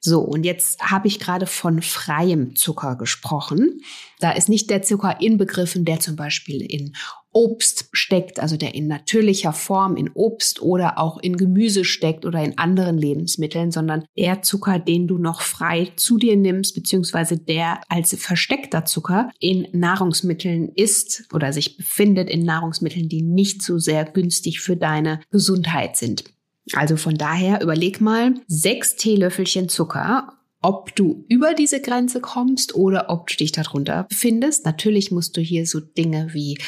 So, 0.00 0.20
und 0.20 0.44
jetzt 0.44 0.80
habe 0.80 1.08
ich 1.08 1.18
gerade 1.18 1.46
von 1.46 1.82
freiem 1.82 2.54
Zucker 2.54 2.96
gesprochen. 2.96 3.80
Da 4.20 4.30
ist 4.30 4.48
nicht 4.48 4.70
der 4.70 4.82
Zucker 4.82 5.20
inbegriffen, 5.20 5.84
der 5.84 5.98
zum 5.98 6.14
Beispiel 6.14 6.60
in 6.62 6.94
Obst 7.32 7.88
steckt, 7.92 8.40
also 8.40 8.56
der 8.56 8.74
in 8.74 8.86
natürlicher 8.86 9.52
Form 9.52 9.96
in 9.96 10.10
Obst 10.14 10.62
oder 10.62 10.98
auch 10.98 11.18
in 11.18 11.36
Gemüse 11.36 11.84
steckt 11.84 12.24
oder 12.24 12.42
in 12.42 12.58
anderen 12.58 12.96
Lebensmitteln, 12.96 13.70
sondern 13.70 14.04
der 14.16 14.42
Zucker, 14.42 14.78
den 14.78 15.08
du 15.08 15.18
noch 15.18 15.40
frei 15.40 15.92
zu 15.96 16.16
dir 16.16 16.36
nimmst, 16.36 16.74
beziehungsweise 16.74 17.36
der 17.36 17.80
als 17.88 18.16
versteckter 18.18 18.84
Zucker 18.84 19.30
in 19.40 19.68
Nahrungsmitteln 19.72 20.70
ist 20.74 21.28
oder 21.32 21.52
sich 21.52 21.76
befindet 21.76 22.30
in 22.30 22.44
Nahrungsmitteln, 22.44 23.08
die 23.08 23.22
nicht 23.22 23.62
so 23.62 23.78
sehr 23.78 24.04
günstig 24.04 24.60
für 24.60 24.76
deine 24.76 25.20
Gesundheit 25.30 25.96
sind. 25.96 26.24
Also 26.74 26.96
von 26.96 27.16
daher 27.16 27.62
überleg 27.62 28.00
mal, 28.00 28.34
sechs 28.46 28.96
Teelöffelchen 28.96 29.68
Zucker 29.68 30.34
ob 30.60 30.94
du 30.96 31.24
über 31.28 31.54
diese 31.54 31.80
Grenze 31.80 32.20
kommst 32.20 32.74
oder 32.74 33.10
ob 33.10 33.28
du 33.28 33.36
dich 33.36 33.52
darunter 33.52 34.04
befindest. 34.08 34.64
Natürlich 34.64 35.10
musst 35.10 35.36
du 35.36 35.40
hier 35.40 35.66
so 35.66 35.80
Dinge 35.80 36.30
wie 36.32 36.58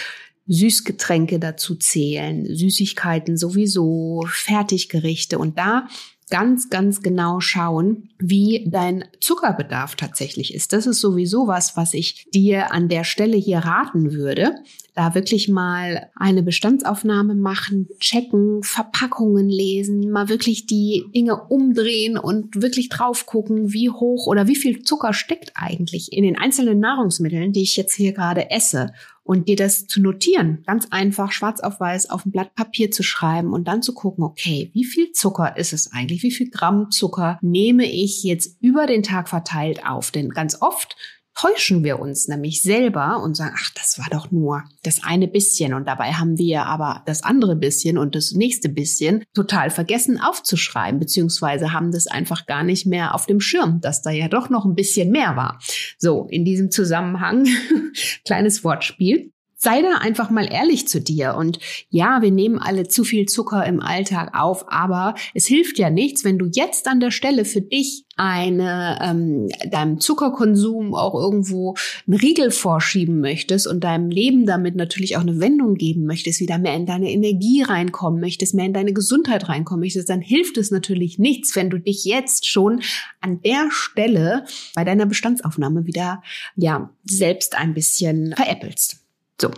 Süßgetränke 0.46 1.38
dazu 1.38 1.76
zählen, 1.76 2.44
Süßigkeiten 2.44 3.36
sowieso, 3.36 4.24
Fertiggerichte 4.28 5.38
und 5.38 5.58
da 5.58 5.86
ganz, 6.30 6.70
ganz 6.70 7.02
genau 7.02 7.40
schauen, 7.40 8.08
wie 8.18 8.66
dein 8.70 9.04
Zuckerbedarf 9.20 9.96
tatsächlich 9.96 10.54
ist. 10.54 10.72
Das 10.72 10.86
ist 10.86 11.00
sowieso 11.00 11.46
was, 11.46 11.76
was 11.76 11.92
ich 11.94 12.26
dir 12.32 12.72
an 12.72 12.88
der 12.88 13.04
Stelle 13.04 13.36
hier 13.36 13.58
raten 13.58 14.12
würde. 14.12 14.54
Da 14.94 15.14
wirklich 15.14 15.48
mal 15.48 16.08
eine 16.16 16.42
Bestandsaufnahme 16.42 17.34
machen, 17.34 17.88
checken, 18.00 18.62
Verpackungen 18.62 19.48
lesen, 19.48 20.10
mal 20.10 20.28
wirklich 20.28 20.66
die 20.66 21.04
Dinge 21.14 21.44
umdrehen 21.48 22.18
und 22.18 22.60
wirklich 22.60 22.88
drauf 22.88 23.26
gucken, 23.26 23.72
wie 23.72 23.90
hoch 23.90 24.26
oder 24.26 24.46
wie 24.46 24.56
viel 24.56 24.82
Zucker 24.82 25.12
steckt 25.12 25.52
eigentlich 25.54 26.12
in 26.12 26.24
den 26.24 26.38
einzelnen 26.38 26.80
Nahrungsmitteln, 26.80 27.52
die 27.52 27.62
ich 27.62 27.76
jetzt 27.76 27.94
hier 27.94 28.12
gerade 28.12 28.50
esse 28.50 28.92
und 29.30 29.46
dir 29.46 29.54
das 29.54 29.86
zu 29.86 30.02
notieren, 30.02 30.64
ganz 30.66 30.88
einfach 30.90 31.30
schwarz 31.30 31.60
auf 31.60 31.78
weiß 31.78 32.10
auf 32.10 32.26
ein 32.26 32.32
Blatt 32.32 32.56
Papier 32.56 32.90
zu 32.90 33.04
schreiben 33.04 33.52
und 33.52 33.68
dann 33.68 33.80
zu 33.80 33.94
gucken, 33.94 34.24
okay, 34.24 34.72
wie 34.74 34.84
viel 34.84 35.12
Zucker 35.12 35.56
ist 35.56 35.72
es 35.72 35.92
eigentlich? 35.92 36.24
Wie 36.24 36.32
viel 36.32 36.50
Gramm 36.50 36.90
Zucker 36.90 37.38
nehme 37.40 37.88
ich 37.88 38.24
jetzt 38.24 38.60
über 38.60 38.88
den 38.88 39.04
Tag 39.04 39.28
verteilt 39.28 39.86
auf? 39.86 40.10
Denn 40.10 40.30
ganz 40.30 40.60
oft 40.60 40.96
täuschen 41.40 41.84
wir 41.84 42.00
uns 42.00 42.28
nämlich 42.28 42.62
selber 42.62 43.22
und 43.22 43.34
sagen, 43.34 43.54
ach, 43.56 43.70
das 43.74 43.98
war 43.98 44.06
doch 44.10 44.30
nur 44.30 44.62
das 44.82 45.02
eine 45.02 45.26
bisschen 45.26 45.72
und 45.72 45.86
dabei 45.88 46.12
haben 46.12 46.36
wir 46.36 46.66
aber 46.66 47.02
das 47.06 47.22
andere 47.22 47.56
bisschen 47.56 47.96
und 47.96 48.14
das 48.14 48.32
nächste 48.32 48.68
bisschen 48.68 49.24
total 49.34 49.70
vergessen 49.70 50.20
aufzuschreiben, 50.20 51.00
beziehungsweise 51.00 51.72
haben 51.72 51.92
das 51.92 52.06
einfach 52.06 52.44
gar 52.44 52.62
nicht 52.62 52.84
mehr 52.84 53.14
auf 53.14 53.24
dem 53.24 53.40
Schirm, 53.40 53.80
dass 53.80 54.02
da 54.02 54.10
ja 54.10 54.28
doch 54.28 54.50
noch 54.50 54.66
ein 54.66 54.74
bisschen 54.74 55.10
mehr 55.10 55.34
war. 55.34 55.58
So, 55.98 56.26
in 56.28 56.44
diesem 56.44 56.70
Zusammenhang, 56.70 57.46
kleines 58.26 58.62
Wortspiel 58.62 59.32
sei 59.62 59.82
da 59.82 59.98
einfach 59.98 60.30
mal 60.30 60.50
ehrlich 60.50 60.88
zu 60.88 61.02
dir. 61.02 61.34
Und 61.36 61.58
ja, 61.90 62.22
wir 62.22 62.30
nehmen 62.30 62.58
alle 62.58 62.88
zu 62.88 63.04
viel 63.04 63.26
Zucker 63.26 63.66
im 63.66 63.80
Alltag 63.80 64.30
auf, 64.32 64.64
aber 64.72 65.14
es 65.34 65.46
hilft 65.46 65.78
ja 65.78 65.90
nichts, 65.90 66.24
wenn 66.24 66.38
du 66.38 66.46
jetzt 66.46 66.88
an 66.88 66.98
der 66.98 67.10
Stelle 67.10 67.44
für 67.44 67.60
dich 67.60 68.06
eine 68.16 68.98
ähm, 69.02 69.48
deinem 69.70 70.00
Zuckerkonsum 70.00 70.94
auch 70.94 71.14
irgendwo 71.14 71.74
einen 72.06 72.18
Riegel 72.18 72.50
vorschieben 72.50 73.20
möchtest 73.20 73.66
und 73.66 73.84
deinem 73.84 74.10
Leben 74.10 74.46
damit 74.46 74.76
natürlich 74.76 75.18
auch 75.18 75.22
eine 75.22 75.40
Wendung 75.40 75.74
geben 75.74 76.06
möchtest, 76.06 76.40
wieder 76.40 76.58
mehr 76.58 76.74
in 76.74 76.86
deine 76.86 77.10
Energie 77.10 77.62
reinkommen 77.62 78.20
möchtest, 78.20 78.54
mehr 78.54 78.66
in 78.66 78.74
deine 78.74 78.94
Gesundheit 78.94 79.48
reinkommen 79.48 79.80
möchtest, 79.80 80.08
dann 80.08 80.22
hilft 80.22 80.56
es 80.56 80.70
natürlich 80.70 81.18
nichts, 81.18 81.54
wenn 81.54 81.68
du 81.68 81.78
dich 81.78 82.04
jetzt 82.04 82.46
schon 82.46 82.80
an 83.20 83.42
der 83.42 83.68
Stelle 83.70 84.44
bei 84.74 84.84
deiner 84.84 85.06
Bestandsaufnahme 85.06 85.86
wieder 85.86 86.22
ja 86.56 86.90
selbst 87.04 87.56
ein 87.56 87.74
bisschen 87.74 88.34
veräppelst. 88.36 89.00
So, 89.40 89.50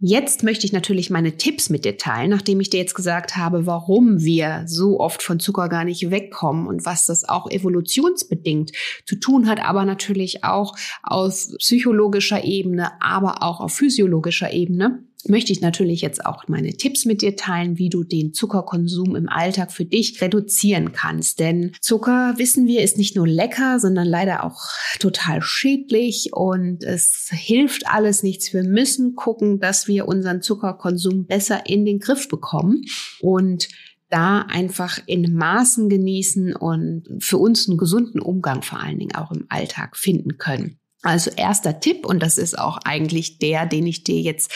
jetzt 0.00 0.42
möchte 0.42 0.66
ich 0.66 0.72
natürlich 0.72 1.10
meine 1.10 1.36
Tipps 1.36 1.70
mit 1.70 1.84
dir 1.84 1.96
teilen, 1.96 2.30
nachdem 2.30 2.60
ich 2.60 2.70
dir 2.70 2.80
jetzt 2.80 2.94
gesagt 2.94 3.36
habe, 3.36 3.66
warum 3.66 4.22
wir 4.22 4.64
so 4.66 4.98
oft 4.98 5.22
von 5.22 5.38
Zucker 5.38 5.68
gar 5.68 5.84
nicht 5.84 6.10
wegkommen 6.10 6.66
und 6.66 6.84
was 6.84 7.06
das 7.06 7.28
auch 7.28 7.50
evolutionsbedingt 7.50 8.72
zu 9.04 9.16
tun 9.16 9.48
hat, 9.48 9.60
aber 9.60 9.84
natürlich 9.84 10.42
auch 10.44 10.74
aus 11.02 11.54
psychologischer 11.58 12.44
Ebene, 12.44 13.00
aber 13.00 13.42
auch 13.42 13.60
auf 13.60 13.72
physiologischer 13.72 14.52
Ebene 14.52 15.05
möchte 15.28 15.52
ich 15.52 15.60
natürlich 15.60 16.00
jetzt 16.00 16.24
auch 16.24 16.48
meine 16.48 16.72
Tipps 16.72 17.04
mit 17.04 17.22
dir 17.22 17.36
teilen, 17.36 17.78
wie 17.78 17.88
du 17.88 18.04
den 18.04 18.32
Zuckerkonsum 18.32 19.16
im 19.16 19.28
Alltag 19.28 19.72
für 19.72 19.84
dich 19.84 20.20
reduzieren 20.20 20.92
kannst. 20.92 21.40
Denn 21.40 21.72
Zucker, 21.80 22.34
wissen 22.36 22.66
wir, 22.66 22.82
ist 22.82 22.98
nicht 22.98 23.16
nur 23.16 23.26
lecker, 23.26 23.80
sondern 23.80 24.06
leider 24.06 24.44
auch 24.44 24.60
total 24.98 25.42
schädlich 25.42 26.30
und 26.32 26.84
es 26.84 27.28
hilft 27.32 27.86
alles 27.88 28.22
nichts. 28.22 28.52
Wir 28.52 28.64
müssen 28.64 29.14
gucken, 29.14 29.60
dass 29.60 29.88
wir 29.88 30.08
unseren 30.08 30.42
Zuckerkonsum 30.42 31.26
besser 31.26 31.66
in 31.66 31.84
den 31.84 31.98
Griff 31.98 32.28
bekommen 32.28 32.84
und 33.20 33.68
da 34.08 34.42
einfach 34.42 35.00
in 35.06 35.34
Maßen 35.34 35.88
genießen 35.88 36.54
und 36.54 37.04
für 37.18 37.38
uns 37.38 37.68
einen 37.68 37.78
gesunden 37.78 38.20
Umgang 38.20 38.62
vor 38.62 38.80
allen 38.80 38.98
Dingen 38.98 39.14
auch 39.14 39.32
im 39.32 39.46
Alltag 39.48 39.96
finden 39.96 40.38
können. 40.38 40.78
Also 41.06 41.30
erster 41.36 41.78
Tipp, 41.78 42.04
und 42.04 42.20
das 42.20 42.36
ist 42.36 42.58
auch 42.58 42.78
eigentlich 42.84 43.38
der, 43.38 43.64
den 43.64 43.86
ich 43.86 44.02
dir 44.02 44.20
jetzt 44.20 44.52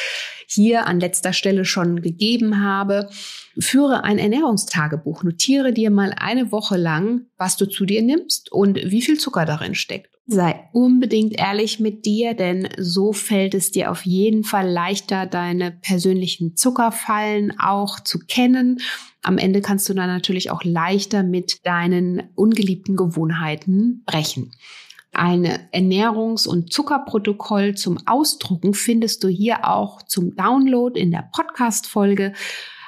hier 0.49 0.89
an 0.89 0.99
letzter 0.99 1.33
Stelle 1.33 1.65
schon 1.65 2.03
gegeben 2.03 2.61
habe. 2.61 3.09
Führe 3.57 4.03
ein 4.03 4.19
Ernährungstagebuch. 4.19 5.23
Notiere 5.23 5.73
dir 5.73 5.91
mal 5.91 6.13
eine 6.19 6.51
Woche 6.51 6.77
lang, 6.77 7.27
was 7.37 7.57
du 7.57 7.67
zu 7.67 7.87
dir 7.87 8.03
nimmst 8.03 8.51
und 8.51 8.79
wie 8.83 9.01
viel 9.01 9.17
Zucker 9.17 9.45
darin 9.45 9.77
steckt. 9.77 10.11
Sei 10.27 10.69
unbedingt 10.73 11.39
ehrlich 11.39 11.79
mit 11.79 12.05
dir, 12.05 12.35
denn 12.35 12.69
so 12.79 13.13
fällt 13.13 13.55
es 13.55 13.71
dir 13.71 13.93
auf 13.93 14.05
jeden 14.05 14.43
Fall 14.43 14.69
leichter, 14.69 15.27
deine 15.27 15.71
persönlichen 15.71 16.57
Zuckerfallen 16.57 17.61
auch 17.61 18.01
zu 18.01 18.19
kennen. 18.19 18.81
Am 19.23 19.39
Ende 19.39 19.61
kannst 19.61 19.89
du 19.89 19.95
dann 19.95 20.09
natürlich 20.09 20.51
auch 20.51 20.65
leichter 20.65 21.23
mit 21.23 21.65
deinen 21.65 22.25
ungeliebten 22.35 22.97
Gewohnheiten 22.97 24.03
brechen. 24.05 24.53
Ein 25.13 25.45
Ernährungs- 25.73 26.47
und 26.47 26.73
Zuckerprotokoll 26.73 27.75
zum 27.75 27.99
Ausdrucken 28.07 28.75
findest 28.75 29.25
du 29.25 29.29
hier 29.29 29.69
auch 29.69 30.03
zum 30.03 30.37
Download 30.37 30.99
in 30.99 31.11
der 31.11 31.29
Podcast-Folge. 31.33 32.33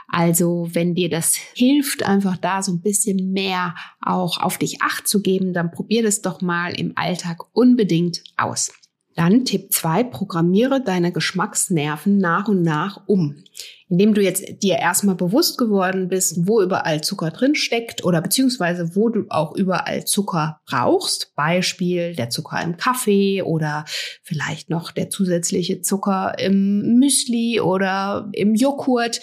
Also, 0.08 0.68
wenn 0.72 0.94
dir 0.94 1.08
das 1.08 1.34
hilft, 1.34 2.02
einfach 2.04 2.36
da 2.36 2.62
so 2.62 2.72
ein 2.72 2.82
bisschen 2.82 3.32
mehr 3.32 3.74
auch 4.00 4.38
auf 4.38 4.58
dich 4.58 4.82
acht 4.82 5.08
zu 5.08 5.22
geben, 5.22 5.52
dann 5.52 5.70
probier 5.70 6.02
das 6.02 6.20
doch 6.20 6.42
mal 6.42 6.78
im 6.78 6.92
Alltag 6.96 7.44
unbedingt 7.54 8.22
aus. 8.36 8.70
Dann 9.14 9.44
Tipp 9.44 9.72
2, 9.72 10.04
programmiere 10.04 10.82
deine 10.82 11.12
Geschmacksnerven 11.12 12.18
nach 12.18 12.48
und 12.48 12.62
nach 12.62 13.02
um. 13.06 13.42
Indem 13.92 14.14
du 14.14 14.22
jetzt 14.22 14.62
dir 14.62 14.78
erstmal 14.78 15.16
bewusst 15.16 15.58
geworden 15.58 16.08
bist, 16.08 16.46
wo 16.46 16.62
überall 16.62 17.02
Zucker 17.02 17.30
drin 17.30 17.54
steckt 17.54 18.02
oder 18.04 18.22
beziehungsweise 18.22 18.96
wo 18.96 19.10
du 19.10 19.26
auch 19.28 19.54
überall 19.54 20.06
Zucker 20.06 20.62
brauchst. 20.64 21.34
Beispiel 21.36 22.16
der 22.16 22.30
Zucker 22.30 22.62
im 22.62 22.78
Kaffee 22.78 23.42
oder 23.42 23.84
vielleicht 24.22 24.70
noch 24.70 24.92
der 24.92 25.10
zusätzliche 25.10 25.82
Zucker 25.82 26.38
im 26.38 26.98
Müsli 27.00 27.60
oder 27.60 28.30
im 28.32 28.54
Joghurt 28.54 29.20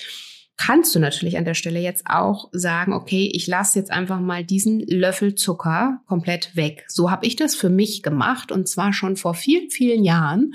kannst 0.55 0.93
du 0.93 0.99
natürlich 0.99 1.39
an 1.39 1.45
der 1.45 1.55
Stelle 1.55 1.79
jetzt 1.79 2.03
auch 2.05 2.49
sagen, 2.51 2.93
okay, 2.93 3.27
ich 3.33 3.47
lasse 3.47 3.79
jetzt 3.79 3.89
einfach 3.89 4.19
mal 4.19 4.43
diesen 4.43 4.81
Löffel 4.81 5.33
Zucker 5.33 6.01
komplett 6.05 6.55
weg. 6.55 6.85
So 6.89 7.09
habe 7.09 7.25
ich 7.25 7.35
das 7.35 7.55
für 7.55 7.69
mich 7.69 8.03
gemacht 8.03 8.51
und 8.51 8.69
zwar 8.69 8.93
schon 8.93 9.15
vor 9.15 9.33
vielen, 9.33 9.71
vielen 9.71 10.03
Jahren 10.03 10.53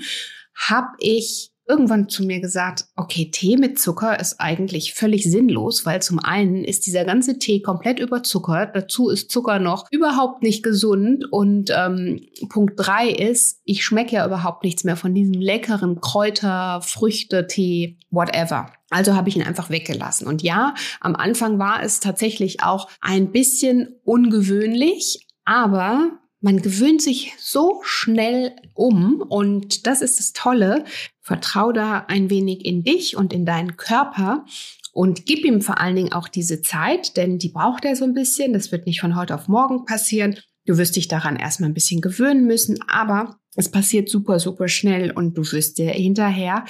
habe 0.55 0.93
ich 0.99 1.51
irgendwann 1.67 2.09
zu 2.09 2.23
mir 2.23 2.39
gesagt, 2.39 2.85
okay, 2.95 3.29
Tee 3.31 3.57
mit 3.57 3.79
Zucker 3.79 4.19
ist 4.19 4.39
eigentlich 4.39 4.93
völlig 4.93 5.23
sinnlos, 5.23 5.85
weil 5.85 6.01
zum 6.01 6.19
einen 6.19 6.63
ist 6.63 6.85
dieser 6.85 7.05
ganze 7.05 7.39
Tee 7.39 7.61
komplett 7.61 7.99
überzuckert, 7.99 8.75
dazu 8.75 9.09
ist 9.09 9.31
Zucker 9.31 9.59
noch 9.59 9.87
überhaupt 9.91 10.43
nicht 10.43 10.63
gesund 10.63 11.25
und 11.31 11.71
ähm, 11.75 12.21
Punkt 12.49 12.73
drei 12.77 13.09
ist, 13.09 13.61
ich 13.63 13.83
schmecke 13.83 14.15
ja 14.15 14.25
überhaupt 14.25 14.63
nichts 14.63 14.83
mehr 14.83 14.95
von 14.95 15.13
diesem 15.13 15.33
leckeren 15.33 16.01
Kräuter, 16.01 16.81
Früchte, 16.81 17.47
Tee, 17.47 17.97
whatever. 18.11 18.71
Also 18.91 19.15
habe 19.15 19.29
ich 19.29 19.35
ihn 19.35 19.43
einfach 19.43 19.69
weggelassen. 19.69 20.27
Und 20.27 20.43
ja, 20.43 20.75
am 21.01 21.15
Anfang 21.15 21.57
war 21.57 21.81
es 21.81 21.99
tatsächlich 21.99 22.61
auch 22.63 22.87
ein 23.01 23.31
bisschen 23.31 23.95
ungewöhnlich, 24.03 25.27
aber 25.43 26.11
man 26.45 26.61
gewöhnt 26.61 27.01
sich 27.01 27.33
so 27.39 27.81
schnell 27.83 28.51
um 28.75 29.19
und 29.19 29.87
das 29.87 30.03
ist 30.03 30.19
das 30.19 30.31
Tolle. 30.31 30.83
Vertrau 31.19 31.71
da 31.71 32.05
ein 32.07 32.29
wenig 32.29 32.65
in 32.65 32.83
dich 32.83 33.17
und 33.17 33.33
in 33.33 33.47
deinen 33.47 33.77
Körper 33.77 34.45
und 34.93 35.25
gib 35.25 35.43
ihm 35.43 35.63
vor 35.63 35.81
allen 35.81 35.95
Dingen 35.95 36.13
auch 36.13 36.27
diese 36.27 36.61
Zeit, 36.61 37.17
denn 37.17 37.39
die 37.39 37.49
braucht 37.49 37.83
er 37.83 37.95
so 37.95 38.03
ein 38.03 38.13
bisschen. 38.13 38.53
Das 38.53 38.71
wird 38.71 38.85
nicht 38.85 39.01
von 39.01 39.15
heute 39.15 39.33
auf 39.33 39.47
morgen 39.47 39.85
passieren. 39.85 40.37
Du 40.67 40.77
wirst 40.77 40.95
dich 40.95 41.07
daran 41.07 41.35
erstmal 41.35 41.71
ein 41.71 41.73
bisschen 41.73 41.99
gewöhnen 41.99 42.45
müssen, 42.45 42.77
aber 42.87 43.39
es 43.55 43.71
passiert 43.71 44.07
super, 44.07 44.39
super 44.39 44.67
schnell 44.67 45.09
und 45.09 45.35
du 45.39 45.51
wirst 45.51 45.79
dir 45.79 45.89
hinterher 45.89 46.63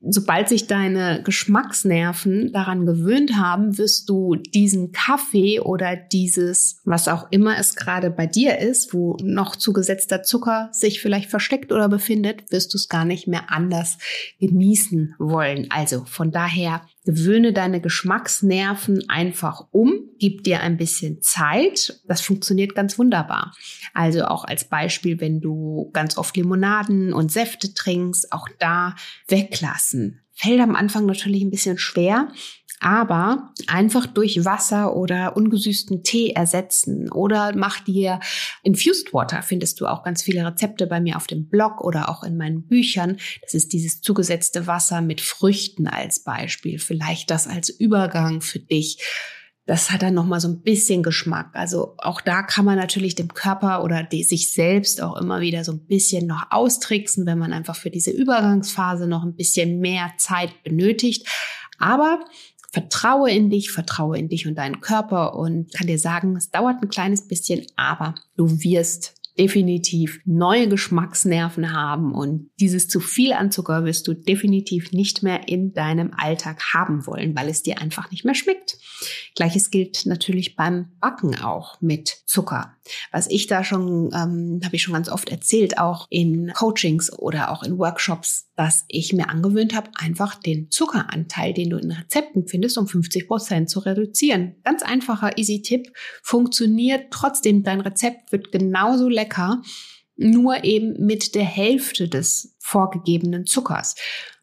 sobald 0.00 0.48
sich 0.48 0.66
deine 0.66 1.22
Geschmacksnerven 1.24 2.52
daran 2.52 2.86
gewöhnt 2.86 3.36
haben, 3.36 3.78
wirst 3.78 4.08
du 4.08 4.36
diesen 4.36 4.92
Kaffee 4.92 5.60
oder 5.60 5.96
dieses, 5.96 6.80
was 6.84 7.08
auch 7.08 7.26
immer 7.30 7.58
es 7.58 7.74
gerade 7.74 8.10
bei 8.10 8.26
dir 8.26 8.58
ist, 8.58 8.94
wo 8.94 9.16
noch 9.22 9.56
zugesetzter 9.56 10.22
Zucker 10.22 10.68
sich 10.72 11.00
vielleicht 11.00 11.30
versteckt 11.30 11.72
oder 11.72 11.88
befindet, 11.88 12.50
wirst 12.52 12.72
du 12.74 12.78
es 12.78 12.88
gar 12.88 13.04
nicht 13.04 13.26
mehr 13.26 13.50
anders 13.50 13.98
genießen 14.38 15.14
wollen. 15.18 15.66
Also 15.70 16.04
von 16.04 16.30
daher 16.30 16.82
Gewöhne 17.04 17.52
deine 17.52 17.80
Geschmacksnerven 17.80 19.08
einfach 19.08 19.66
um, 19.70 19.94
gib 20.18 20.44
dir 20.44 20.60
ein 20.60 20.76
bisschen 20.76 21.22
Zeit. 21.22 22.00
Das 22.06 22.20
funktioniert 22.20 22.74
ganz 22.74 22.98
wunderbar. 22.98 23.54
Also 23.94 24.24
auch 24.24 24.44
als 24.44 24.68
Beispiel, 24.68 25.20
wenn 25.20 25.40
du 25.40 25.90
ganz 25.92 26.18
oft 26.18 26.36
Limonaden 26.36 27.12
und 27.12 27.32
Säfte 27.32 27.72
trinkst, 27.72 28.32
auch 28.32 28.48
da 28.58 28.94
weglassen. 29.28 30.20
Fällt 30.34 30.60
am 30.60 30.76
Anfang 30.76 31.06
natürlich 31.06 31.42
ein 31.42 31.50
bisschen 31.50 31.78
schwer, 31.78 32.28
aber 32.80 33.52
einfach 33.66 34.06
durch 34.06 34.44
Wasser 34.44 34.94
oder 34.94 35.36
ungesüßten 35.36 36.02
Tee 36.02 36.30
ersetzen 36.30 37.10
oder 37.10 37.52
mach 37.56 37.80
dir 37.80 38.20
Infused 38.62 39.12
Water, 39.12 39.42
findest 39.42 39.80
du 39.80 39.86
auch 39.86 40.02
ganz 40.04 40.22
viele 40.22 40.44
Rezepte 40.46 40.86
bei 40.86 41.00
mir 41.00 41.16
auf 41.16 41.26
dem 41.26 41.48
Blog 41.48 41.80
oder 41.82 42.08
auch 42.08 42.22
in 42.22 42.36
meinen 42.36 42.62
Büchern. 42.62 43.16
Das 43.42 43.54
ist 43.54 43.72
dieses 43.72 44.00
zugesetzte 44.00 44.66
Wasser 44.66 45.00
mit 45.00 45.20
Früchten 45.20 45.88
als 45.88 46.22
Beispiel. 46.22 46.78
Vielleicht 46.78 47.30
das 47.30 47.46
als 47.48 47.68
Übergang 47.68 48.40
für 48.40 48.60
dich. 48.60 48.98
Das 49.66 49.90
hat 49.90 50.00
dann 50.00 50.14
noch 50.14 50.24
mal 50.24 50.40
so 50.40 50.48
ein 50.48 50.62
bisschen 50.62 51.02
Geschmack. 51.02 51.50
Also 51.52 51.94
auch 51.98 52.22
da 52.22 52.42
kann 52.42 52.64
man 52.64 52.78
natürlich 52.78 53.16
dem 53.16 53.34
Körper 53.34 53.84
oder 53.84 54.06
sich 54.10 54.54
selbst 54.54 55.02
auch 55.02 55.16
immer 55.16 55.40
wieder 55.40 55.62
so 55.62 55.72
ein 55.72 55.84
bisschen 55.84 56.26
noch 56.26 56.46
austricksen, 56.50 57.26
wenn 57.26 57.38
man 57.38 57.52
einfach 57.52 57.76
für 57.76 57.90
diese 57.90 58.10
Übergangsphase 58.10 59.06
noch 59.06 59.24
ein 59.24 59.34
bisschen 59.34 59.80
mehr 59.80 60.12
Zeit 60.16 60.62
benötigt. 60.62 61.28
Aber 61.78 62.20
Vertraue 62.70 63.30
in 63.30 63.50
dich, 63.50 63.70
vertraue 63.70 64.18
in 64.18 64.28
dich 64.28 64.46
und 64.46 64.56
deinen 64.56 64.80
Körper 64.80 65.36
und 65.36 65.72
kann 65.72 65.86
dir 65.86 65.98
sagen, 65.98 66.36
es 66.36 66.50
dauert 66.50 66.82
ein 66.82 66.88
kleines 66.88 67.26
bisschen, 67.26 67.64
aber 67.76 68.14
du 68.36 68.62
wirst 68.62 69.14
definitiv 69.38 70.20
neue 70.24 70.68
Geschmacksnerven 70.68 71.72
haben 71.72 72.12
und 72.12 72.50
dieses 72.58 72.88
zu 72.88 72.98
viel 72.98 73.32
an 73.32 73.52
Zucker 73.52 73.84
wirst 73.84 74.08
du 74.08 74.14
definitiv 74.14 74.92
nicht 74.92 75.22
mehr 75.22 75.48
in 75.48 75.72
deinem 75.72 76.12
Alltag 76.16 76.74
haben 76.74 77.06
wollen, 77.06 77.36
weil 77.36 77.48
es 77.48 77.62
dir 77.62 77.80
einfach 77.80 78.10
nicht 78.10 78.24
mehr 78.24 78.34
schmeckt. 78.34 78.78
Gleiches 79.36 79.70
gilt 79.70 80.06
natürlich 80.06 80.56
beim 80.56 80.88
Backen 81.00 81.40
auch 81.40 81.80
mit 81.80 82.08
Zucker. 82.26 82.76
Was 83.12 83.28
ich 83.30 83.46
da 83.46 83.64
schon, 83.64 84.10
ähm, 84.14 84.60
habe 84.64 84.76
ich 84.76 84.82
schon 84.82 84.94
ganz 84.94 85.08
oft 85.08 85.28
erzählt, 85.30 85.78
auch 85.78 86.06
in 86.10 86.52
Coachings 86.52 87.12
oder 87.12 87.50
auch 87.50 87.62
in 87.62 87.78
Workshops, 87.78 88.50
dass 88.56 88.84
ich 88.88 89.12
mir 89.12 89.28
angewöhnt 89.28 89.74
habe, 89.74 89.90
einfach 89.98 90.34
den 90.34 90.70
Zuckeranteil, 90.70 91.52
den 91.52 91.70
du 91.70 91.78
in 91.78 91.92
Rezepten 91.92 92.46
findest, 92.46 92.78
um 92.78 92.86
50 92.86 93.28
Prozent 93.28 93.70
zu 93.70 93.80
reduzieren. 93.80 94.56
Ganz 94.64 94.82
einfacher, 94.82 95.38
easy 95.38 95.62
Tipp, 95.62 95.92
funktioniert 96.22 97.06
trotzdem. 97.10 97.62
Dein 97.62 97.80
Rezept 97.80 98.32
wird 98.32 98.52
genauso 98.52 99.08
lecker, 99.08 99.62
nur 100.16 100.64
eben 100.64 100.94
mit 101.04 101.34
der 101.34 101.44
Hälfte 101.44 102.08
des 102.08 102.56
vorgegebenen 102.58 103.46
Zuckers. 103.46 103.94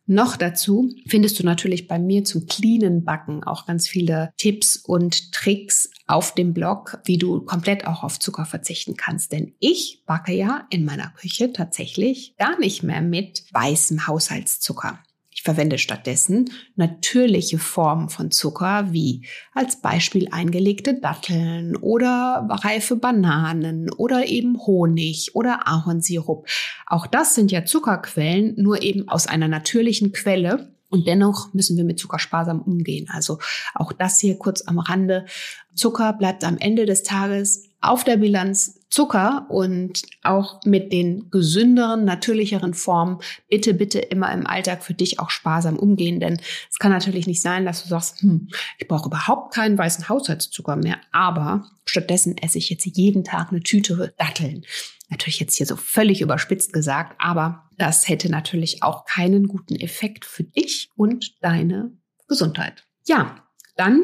Noch 0.08 0.38
dazu 0.38 0.94
findest 1.08 1.40
du 1.40 1.44
natürlich 1.44 1.88
bei 1.88 1.98
mir 1.98 2.24
zum 2.24 2.46
cleanen 2.46 3.04
Backen 3.04 3.44
auch 3.44 3.66
ganz 3.66 3.88
viele 3.88 4.32
Tipps 4.38 4.78
und 4.78 5.32
Tricks 5.32 5.90
auf 6.08 6.34
dem 6.34 6.54
Blog, 6.54 7.00
wie 7.06 7.18
du 7.18 7.42
komplett 7.42 7.88
auch 7.88 8.04
auf 8.04 8.20
Zucker 8.20 8.46
verzichten 8.46 8.96
kannst. 8.96 9.32
Denn 9.32 9.54
ich 9.60 10.04
backe 10.06 10.34
ja 10.34 10.66
in 10.70 10.86
meiner 10.86 11.10
Küche 11.10 11.52
tatsächlich 11.52 12.36
gar 12.38 12.60
nicht 12.60 12.84
mehr 12.84 13.02
mit 13.02 13.44
weißem 13.52 14.08
Haushaltszucker 14.08 15.00
verwende 15.46 15.78
stattdessen 15.78 16.50
natürliche 16.76 17.60
Formen 17.60 18.10
von 18.10 18.32
Zucker, 18.32 18.92
wie 18.92 19.26
als 19.54 19.80
Beispiel 19.80 20.28
eingelegte 20.32 21.00
Datteln 21.00 21.78
oder 21.78 22.48
reife 22.50 22.96
Bananen 22.96 23.92
oder 23.92 24.26
eben 24.26 24.58
Honig 24.66 25.36
oder 25.36 25.68
Ahornsirup. 25.68 26.48
Auch 26.88 27.06
das 27.06 27.36
sind 27.36 27.52
ja 27.52 27.64
Zuckerquellen, 27.64 28.56
nur 28.58 28.82
eben 28.82 29.08
aus 29.08 29.28
einer 29.28 29.48
natürlichen 29.48 30.12
Quelle. 30.12 30.75
Und 30.96 31.06
dennoch 31.08 31.54
müssen 31.54 31.76
wir 31.76 31.84
mit 31.84 32.00
Zucker 32.00 32.20
sparsam 32.20 32.62
umgehen. 32.62 33.10
Also 33.12 33.40
auch 33.74 33.92
das 33.92 34.18
hier 34.18 34.38
kurz 34.38 34.62
am 34.66 34.80
Rande. 34.80 35.26
Zucker 35.74 36.14
bleibt 36.14 36.46
am 36.46 36.58
Ende 36.58 36.86
des 36.86 37.04
Tages 37.04 37.66
auf 37.82 38.06
der 38.06 38.16
Bilanz 38.16 38.80
Zucker 38.90 39.46
und 39.50 40.04
auch 40.24 40.62
mit 40.64 40.94
den 40.94 41.30
gesünderen, 41.32 42.06
natürlicheren 42.06 42.74
Formen 42.74 43.20
bitte, 43.50 43.74
bitte 43.74 44.00
immer 44.00 44.32
im 44.32 44.48
Alltag 44.48 44.86
für 44.86 44.94
dich 44.94 45.20
auch 45.20 45.32
sparsam 45.32 45.76
umgehen. 45.78 46.22
Denn 46.22 46.40
es 46.72 46.80
kann 46.80 46.94
natürlich 46.94 47.28
nicht 47.28 47.42
sein, 47.42 47.66
dass 47.66 47.84
du 47.84 47.90
sagst, 47.90 48.22
hm, 48.22 48.48
ich 48.78 48.88
brauche 48.88 49.10
überhaupt 49.10 49.54
keinen 49.54 49.78
weißen 49.78 50.08
Haushaltszucker 50.08 50.78
mehr, 50.78 50.96
aber 51.12 51.68
stattdessen 51.84 52.38
esse 52.38 52.58
ich 52.58 52.70
jetzt 52.70 52.86
jeden 52.86 53.26
Tag 53.26 53.52
eine 53.52 53.60
Tüte 53.60 54.14
Datteln. 54.18 54.64
Natürlich 55.10 55.40
jetzt 55.40 55.56
hier 55.56 55.66
so 55.66 55.76
völlig 55.76 56.22
überspitzt 56.22 56.74
gesagt, 56.74 57.16
aber 57.20 57.70
das 57.78 58.08
hätte 58.08 58.30
natürlich 58.30 58.82
auch 58.84 59.06
keinen 59.06 59.48
guten 59.48 59.76
Effekt 59.76 60.26
für 60.26 60.44
dich 60.44 60.90
und 60.96 61.36
deine 61.42 61.96
Gesundheit. 62.28 62.88
Ja, 63.06 63.48
dann 63.76 64.04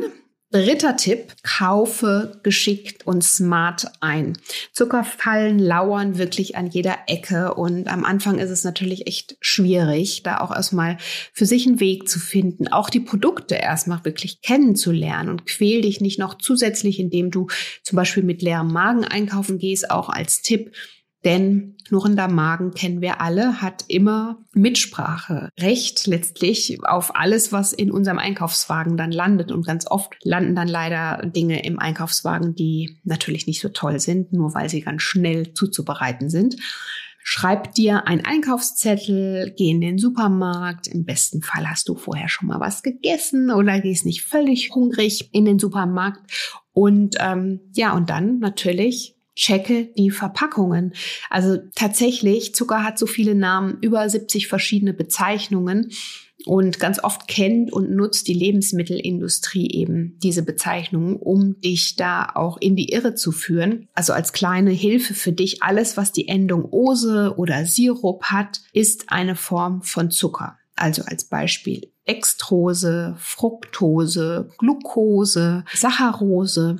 Dritter 0.51 0.97
Tipp, 0.97 1.33
kaufe 1.43 2.41
geschickt 2.43 3.07
und 3.07 3.23
smart 3.23 3.85
ein. 4.01 4.37
Zuckerfallen 4.73 5.59
lauern 5.59 6.17
wirklich 6.17 6.57
an 6.57 6.67
jeder 6.67 6.97
Ecke 7.07 7.53
und 7.53 7.87
am 7.87 8.03
Anfang 8.03 8.37
ist 8.37 8.49
es 8.49 8.65
natürlich 8.65 9.07
echt 9.07 9.37
schwierig, 9.39 10.23
da 10.23 10.41
auch 10.41 10.51
erstmal 10.51 10.97
für 11.31 11.45
sich 11.45 11.65
einen 11.65 11.79
Weg 11.79 12.09
zu 12.09 12.19
finden, 12.19 12.67
auch 12.67 12.89
die 12.89 12.99
Produkte 12.99 13.55
erstmal 13.55 14.03
wirklich 14.03 14.41
kennenzulernen 14.41 15.29
und 15.29 15.45
quäl 15.45 15.83
dich 15.83 16.01
nicht 16.01 16.19
noch 16.19 16.37
zusätzlich, 16.37 16.99
indem 16.99 17.31
du 17.31 17.47
zum 17.81 17.95
Beispiel 17.95 18.23
mit 18.23 18.41
leerem 18.41 18.73
Magen 18.73 19.05
einkaufen 19.05 19.57
gehst, 19.57 19.89
auch 19.89 20.09
als 20.09 20.41
Tipp 20.41 20.73
denn 21.23 21.75
knurrender 21.87 22.27
Magen 22.27 22.71
kennen 22.71 23.01
wir 23.01 23.21
alle, 23.21 23.61
hat 23.61 23.85
immer 23.87 24.37
Mitsprache, 24.53 25.49
Recht 25.59 26.07
letztlich 26.07 26.79
auf 26.83 27.15
alles, 27.15 27.51
was 27.51 27.73
in 27.73 27.91
unserem 27.91 28.17
Einkaufswagen 28.17 28.97
dann 28.97 29.11
landet. 29.11 29.51
Und 29.51 29.65
ganz 29.65 29.85
oft 29.85 30.15
landen 30.23 30.55
dann 30.55 30.67
leider 30.67 31.25
Dinge 31.25 31.63
im 31.65 31.79
Einkaufswagen, 31.79 32.55
die 32.55 32.99
natürlich 33.03 33.45
nicht 33.45 33.61
so 33.61 33.69
toll 33.69 33.99
sind, 33.99 34.33
nur 34.33 34.55
weil 34.55 34.69
sie 34.69 34.81
ganz 34.81 35.01
schnell 35.01 35.53
zuzubereiten 35.53 36.29
sind. 36.29 36.55
Schreib 37.23 37.75
dir 37.75 38.07
einen 38.07 38.25
Einkaufszettel, 38.25 39.53
geh 39.55 39.69
in 39.69 39.81
den 39.81 39.99
Supermarkt. 39.99 40.87
Im 40.87 41.05
besten 41.05 41.43
Fall 41.43 41.69
hast 41.69 41.87
du 41.87 41.95
vorher 41.95 42.29
schon 42.29 42.47
mal 42.47 42.59
was 42.59 42.81
gegessen 42.81 43.51
oder 43.51 43.79
gehst 43.79 44.05
nicht 44.05 44.23
völlig 44.23 44.71
hungrig 44.73 45.29
in 45.31 45.45
den 45.45 45.59
Supermarkt. 45.59 46.19
Und 46.73 47.17
ähm, 47.19 47.59
ja, 47.73 47.93
und 47.93 48.09
dann 48.09 48.39
natürlich 48.39 49.15
checke 49.35 49.91
die 49.97 50.11
Verpackungen. 50.11 50.93
Also 51.29 51.57
tatsächlich, 51.75 52.53
Zucker 52.55 52.83
hat 52.83 52.99
so 52.99 53.05
viele 53.05 53.35
Namen, 53.35 53.77
über 53.81 54.07
70 54.07 54.47
verschiedene 54.47 54.93
Bezeichnungen. 54.93 55.91
Und 56.45 56.79
ganz 56.79 57.03
oft 57.03 57.27
kennt 57.27 57.71
und 57.71 57.91
nutzt 57.91 58.27
die 58.27 58.33
Lebensmittelindustrie 58.33 59.69
eben 59.69 60.17
diese 60.23 60.41
Bezeichnungen, 60.41 61.15
um 61.15 61.59
dich 61.61 61.95
da 61.95 62.29
auch 62.33 62.57
in 62.59 62.75
die 62.75 62.91
Irre 62.91 63.13
zu 63.13 63.31
führen. 63.31 63.87
Also 63.93 64.13
als 64.13 64.33
kleine 64.33 64.71
Hilfe 64.71 65.13
für 65.13 65.33
dich, 65.33 65.61
alles, 65.61 65.97
was 65.97 66.11
die 66.11 66.27
Endung 66.27 66.65
Ose 66.71 67.35
oder 67.37 67.65
Sirup 67.65 68.23
hat, 68.23 68.61
ist 68.73 69.11
eine 69.11 69.35
Form 69.35 69.83
von 69.83 70.09
Zucker. 70.09 70.57
Also 70.75 71.03
als 71.03 71.25
Beispiel 71.25 71.91
Extrose, 72.05 73.15
Fructose, 73.19 74.49
Glucose, 74.57 75.63
Saccharose. 75.71 76.77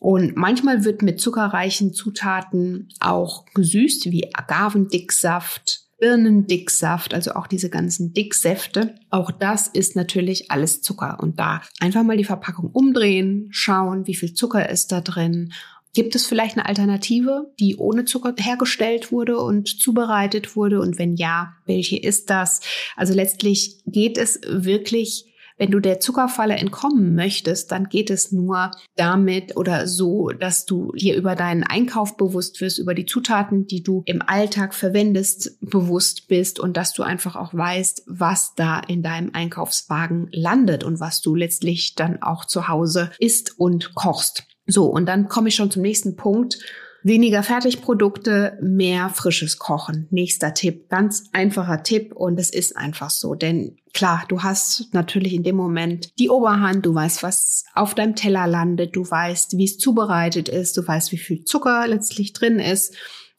Und 0.00 0.34
manchmal 0.34 0.84
wird 0.84 1.02
mit 1.02 1.20
zuckerreichen 1.20 1.92
Zutaten 1.92 2.88
auch 3.00 3.44
gesüßt, 3.54 4.10
wie 4.10 4.34
Agavendicksaft, 4.34 5.82
Birnendicksaft, 6.00 7.12
also 7.12 7.32
auch 7.32 7.46
diese 7.46 7.68
ganzen 7.68 8.14
Dicksäfte. 8.14 8.94
Auch 9.10 9.30
das 9.30 9.68
ist 9.68 9.96
natürlich 9.96 10.50
alles 10.50 10.80
Zucker. 10.80 11.18
Und 11.20 11.38
da 11.38 11.60
einfach 11.80 12.02
mal 12.02 12.16
die 12.16 12.24
Verpackung 12.24 12.70
umdrehen, 12.72 13.48
schauen, 13.50 14.06
wie 14.06 14.14
viel 14.14 14.32
Zucker 14.32 14.70
ist 14.70 14.90
da 14.90 15.02
drin. 15.02 15.52
Gibt 15.92 16.14
es 16.14 16.26
vielleicht 16.26 16.56
eine 16.56 16.66
Alternative, 16.66 17.52
die 17.60 17.76
ohne 17.76 18.06
Zucker 18.06 18.34
hergestellt 18.38 19.12
wurde 19.12 19.38
und 19.38 19.68
zubereitet 19.68 20.56
wurde? 20.56 20.80
Und 20.80 20.98
wenn 20.98 21.16
ja, 21.16 21.52
welche 21.66 21.98
ist 21.98 22.30
das? 22.30 22.60
Also 22.96 23.12
letztlich 23.12 23.82
geht 23.84 24.16
es 24.16 24.40
wirklich 24.46 25.29
wenn 25.60 25.70
du 25.70 25.78
der 25.78 26.00
Zuckerfalle 26.00 26.54
entkommen 26.54 27.14
möchtest, 27.14 27.70
dann 27.70 27.90
geht 27.90 28.08
es 28.08 28.32
nur 28.32 28.70
damit 28.96 29.58
oder 29.58 29.86
so, 29.86 30.30
dass 30.30 30.64
du 30.64 30.90
dir 30.92 31.14
über 31.14 31.36
deinen 31.36 31.64
Einkauf 31.64 32.16
bewusst 32.16 32.62
wirst, 32.62 32.78
über 32.78 32.94
die 32.94 33.04
Zutaten, 33.04 33.66
die 33.66 33.82
du 33.82 34.02
im 34.06 34.22
Alltag 34.26 34.72
verwendest, 34.72 35.60
bewusst 35.60 36.28
bist 36.28 36.58
und 36.58 36.78
dass 36.78 36.94
du 36.94 37.02
einfach 37.02 37.36
auch 37.36 37.52
weißt, 37.52 38.04
was 38.06 38.54
da 38.54 38.80
in 38.80 39.02
deinem 39.02 39.34
Einkaufswagen 39.34 40.28
landet 40.32 40.82
und 40.82 40.98
was 40.98 41.20
du 41.20 41.34
letztlich 41.34 41.94
dann 41.94 42.22
auch 42.22 42.46
zu 42.46 42.66
Hause 42.66 43.10
isst 43.18 43.60
und 43.60 43.94
kochst. 43.94 44.44
So, 44.66 44.86
und 44.86 45.04
dann 45.04 45.28
komme 45.28 45.48
ich 45.50 45.56
schon 45.56 45.70
zum 45.70 45.82
nächsten 45.82 46.16
Punkt. 46.16 46.58
Weniger 47.02 47.42
Fertigprodukte, 47.42 48.58
mehr 48.60 49.08
frisches 49.08 49.58
Kochen. 49.58 50.06
Nächster 50.10 50.52
Tipp, 50.52 50.88
ganz 50.90 51.24
einfacher 51.32 51.82
Tipp 51.82 52.12
und 52.14 52.38
es 52.38 52.50
ist 52.50 52.76
einfach 52.76 53.08
so, 53.08 53.34
denn 53.34 53.76
klar, 53.94 54.24
du 54.28 54.42
hast 54.42 54.92
natürlich 54.92 55.32
in 55.32 55.42
dem 55.42 55.56
Moment 55.56 56.10
die 56.18 56.28
Oberhand, 56.28 56.84
du 56.84 56.94
weißt, 56.94 57.22
was 57.22 57.64
auf 57.74 57.94
deinem 57.94 58.16
Teller 58.16 58.46
landet, 58.46 58.94
du 58.96 59.08
weißt, 59.08 59.56
wie 59.56 59.64
es 59.64 59.78
zubereitet 59.78 60.48
ist, 60.48 60.76
du 60.76 60.86
weißt, 60.86 61.10
wie 61.12 61.18
viel 61.18 61.44
Zucker 61.44 61.86
letztlich 61.88 62.34
drin 62.34 62.58
ist 62.58 62.94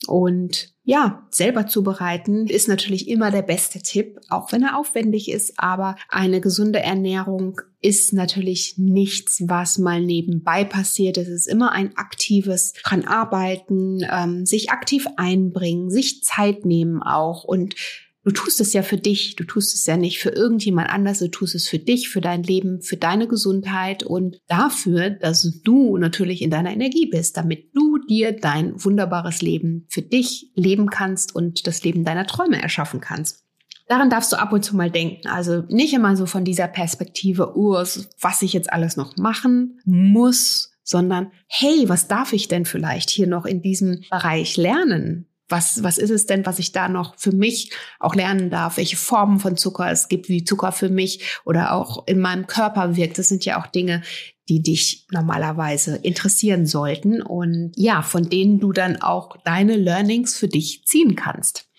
und 0.08 0.72
ja, 0.84 1.28
selber 1.30 1.68
zubereiten 1.68 2.48
ist 2.48 2.68
natürlich 2.68 3.08
immer 3.08 3.30
der 3.30 3.44
beste 3.44 3.82
Tipp, 3.82 4.20
auch 4.30 4.52
wenn 4.52 4.64
er 4.64 4.78
aufwendig 4.78 5.30
ist. 5.30 5.54
Aber 5.58 5.96
eine 6.10 6.42
gesunde 6.42 6.80
Ernährung 6.80 7.62
ist 7.82 8.14
natürlich 8.14 8.76
nichts, 8.78 9.44
was 9.46 9.78
mal 9.78 10.02
nebenbei 10.02 10.66
passiert. 10.66 11.18
Es 11.18 11.28
ist 11.28 11.48
immer 11.48 11.72
ein 11.72 11.96
aktives 11.98 12.74
dran 12.84 13.06
arbeiten, 13.06 14.00
ähm, 14.12 14.46
sich 14.46 14.72
aktiv 14.72 15.08
einbringen, 15.18 15.92
sich 15.92 16.24
Zeit 16.24 16.66
nehmen 16.66 17.04
auch 17.04 17.44
und 17.44 17.76
Du 18.24 18.30
tust 18.30 18.62
es 18.62 18.74
ja 18.74 18.84
für 18.84 18.98
dich, 18.98 19.36
du 19.36 19.44
tust 19.44 19.74
es 19.74 19.88
ja 19.88 19.98
nicht 19.98 20.20
für 20.20 20.30
irgendjemand 20.30 20.90
anders, 20.90 21.18
du 21.20 21.28
tust 21.28 21.56
es 21.56 21.68
für 21.68 21.80
dich, 21.80 22.10
für 22.10 22.22
dein 22.22 22.44
Leben, 22.44 22.84
für 22.84 22.96
deine 22.96 23.28
Gesundheit 23.28 24.04
und 24.04 24.38
dafür, 24.48 25.10
dass 25.10 25.62
du 25.64 25.98
natürlich 25.98 26.44
in 26.44 26.52
deiner 26.52 26.72
Energie 26.72 27.08
bist, 27.08 27.36
damit 27.36 27.76
du 27.76 27.91
dir 28.10 28.34
dein 28.34 28.74
wunderbares 28.84 29.42
Leben 29.42 29.86
für 29.90 30.02
dich 30.02 30.52
leben 30.56 30.90
kannst 30.90 31.36
und 31.36 31.68
das 31.68 31.84
Leben 31.84 32.04
deiner 32.04 32.28
Träume 32.28 32.62
erschaffen 32.62 33.02
kannst. 33.02 33.44
Daran 33.88 34.10
darfst 34.10 34.32
du 34.32 34.40
ab 34.40 34.54
und 34.54 34.64
zu 34.64 34.76
mal 34.76 34.90
denken. 34.90 35.28
Also 35.28 35.64
nicht 35.68 35.94
immer 35.94 36.16
so 36.16 36.26
von 36.26 36.46
dieser 36.46 36.68
Perspektive, 36.68 37.58
oh, 37.58 37.74
was 37.74 38.42
ich 38.42 38.54
jetzt 38.54 38.72
alles 38.72 38.96
noch 38.96 39.18
machen 39.18 39.80
muss, 39.86 40.72
sondern 40.84 41.32
hey, 41.48 41.90
was 41.90 42.08
darf 42.08 42.34
ich 42.34 42.48
denn 42.48 42.66
vielleicht 42.66 43.10
hier 43.10 43.28
noch 43.28 43.46
in 43.46 43.62
diesem 43.62 44.04
Bereich 44.10 44.58
lernen? 44.58 45.28
Was, 45.52 45.84
was 45.84 45.98
ist 45.98 46.10
es 46.10 46.26
denn, 46.26 46.46
was 46.46 46.60
ich 46.60 46.72
da 46.72 46.88
noch 46.90 47.16
für 47.18 47.32
mich 47.32 47.72
auch 48.00 48.16
lernen 48.16 48.50
darf, 48.50 48.78
welche 48.78 48.98
Formen 48.98 49.40
von 49.40 49.58
Zucker 49.58 49.92
es 49.92 50.08
gibt, 50.08 50.30
wie 50.30 50.44
Zucker 50.44 50.72
für 50.72 50.90
mich 50.90 51.40
oder 51.46 51.74
auch 51.74 52.08
in 52.08 52.20
meinem 52.20 52.48
Körper 52.48 52.96
wirkt. 52.96 53.20
Das 53.20 53.28
sind 53.28 53.46
ja 53.46 53.62
auch 53.62 53.68
Dinge, 53.68 54.02
die 54.50 54.62
dich 54.62 55.06
normalerweise 55.12 55.98
interessieren 55.98 56.66
sollten 56.66 57.22
und 57.22 57.72
ja, 57.76 58.02
von 58.02 58.30
denen 58.30 58.60
du 58.60 58.72
dann 58.74 59.02
auch 59.02 59.38
deine 59.46 59.78
Learnings 59.78 60.36
für 60.38 60.48
dich 60.48 60.84
ziehen 60.86 61.16
kannst. 61.16 61.70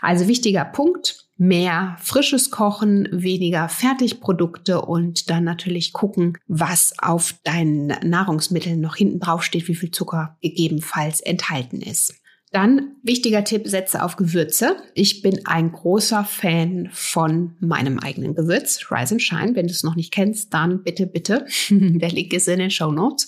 Also 0.00 0.28
wichtiger 0.28 0.64
Punkt, 0.64 1.26
mehr 1.36 1.96
frisches 2.00 2.50
Kochen, 2.50 3.08
weniger 3.10 3.68
Fertigprodukte 3.68 4.82
und 4.82 5.30
dann 5.30 5.44
natürlich 5.44 5.92
gucken, 5.92 6.38
was 6.46 6.94
auf 6.98 7.34
deinen 7.44 7.88
Nahrungsmitteln 8.08 8.80
noch 8.80 8.96
hinten 8.96 9.18
drauf 9.18 9.42
steht, 9.42 9.66
wie 9.66 9.74
viel 9.74 9.90
Zucker 9.90 10.36
gegebenenfalls 10.40 11.20
enthalten 11.20 11.80
ist. 11.80 12.21
Dann 12.52 12.96
wichtiger 13.02 13.44
Tipp, 13.44 13.66
setze 13.66 14.02
auf 14.02 14.16
Gewürze. 14.16 14.76
Ich 14.94 15.22
bin 15.22 15.46
ein 15.46 15.72
großer 15.72 16.24
Fan 16.24 16.90
von 16.92 17.56
meinem 17.60 17.98
eigenen 17.98 18.34
Gewürz, 18.34 18.90
Rise 18.90 19.14
and 19.14 19.22
Shine. 19.22 19.54
Wenn 19.54 19.66
du 19.66 19.72
es 19.72 19.82
noch 19.82 19.96
nicht 19.96 20.12
kennst, 20.12 20.52
dann 20.52 20.82
bitte, 20.82 21.06
bitte. 21.06 21.46
Der 21.70 22.10
Link 22.10 22.34
ist 22.34 22.48
in 22.48 22.58
den 22.58 22.70
Show 22.70 22.92
Notes. 22.92 23.26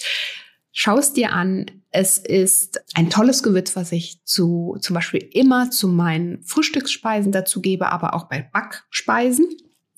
Schau 0.72 0.98
es 0.98 1.14
dir 1.14 1.32
an. 1.32 1.66
Es 1.90 2.18
ist 2.18 2.84
ein 2.94 3.08
tolles 3.08 3.42
Gewürz, 3.42 3.74
was 3.76 3.92
ich 3.92 4.22
zu, 4.24 4.76
zum 4.80 4.94
Beispiel 4.94 5.26
immer 5.32 5.70
zu 5.70 5.88
meinen 5.88 6.42
Frühstücksspeisen 6.42 7.32
dazu 7.32 7.62
gebe, 7.62 7.90
aber 7.90 8.12
auch 8.14 8.28
bei 8.28 8.42
Backspeisen 8.52 9.48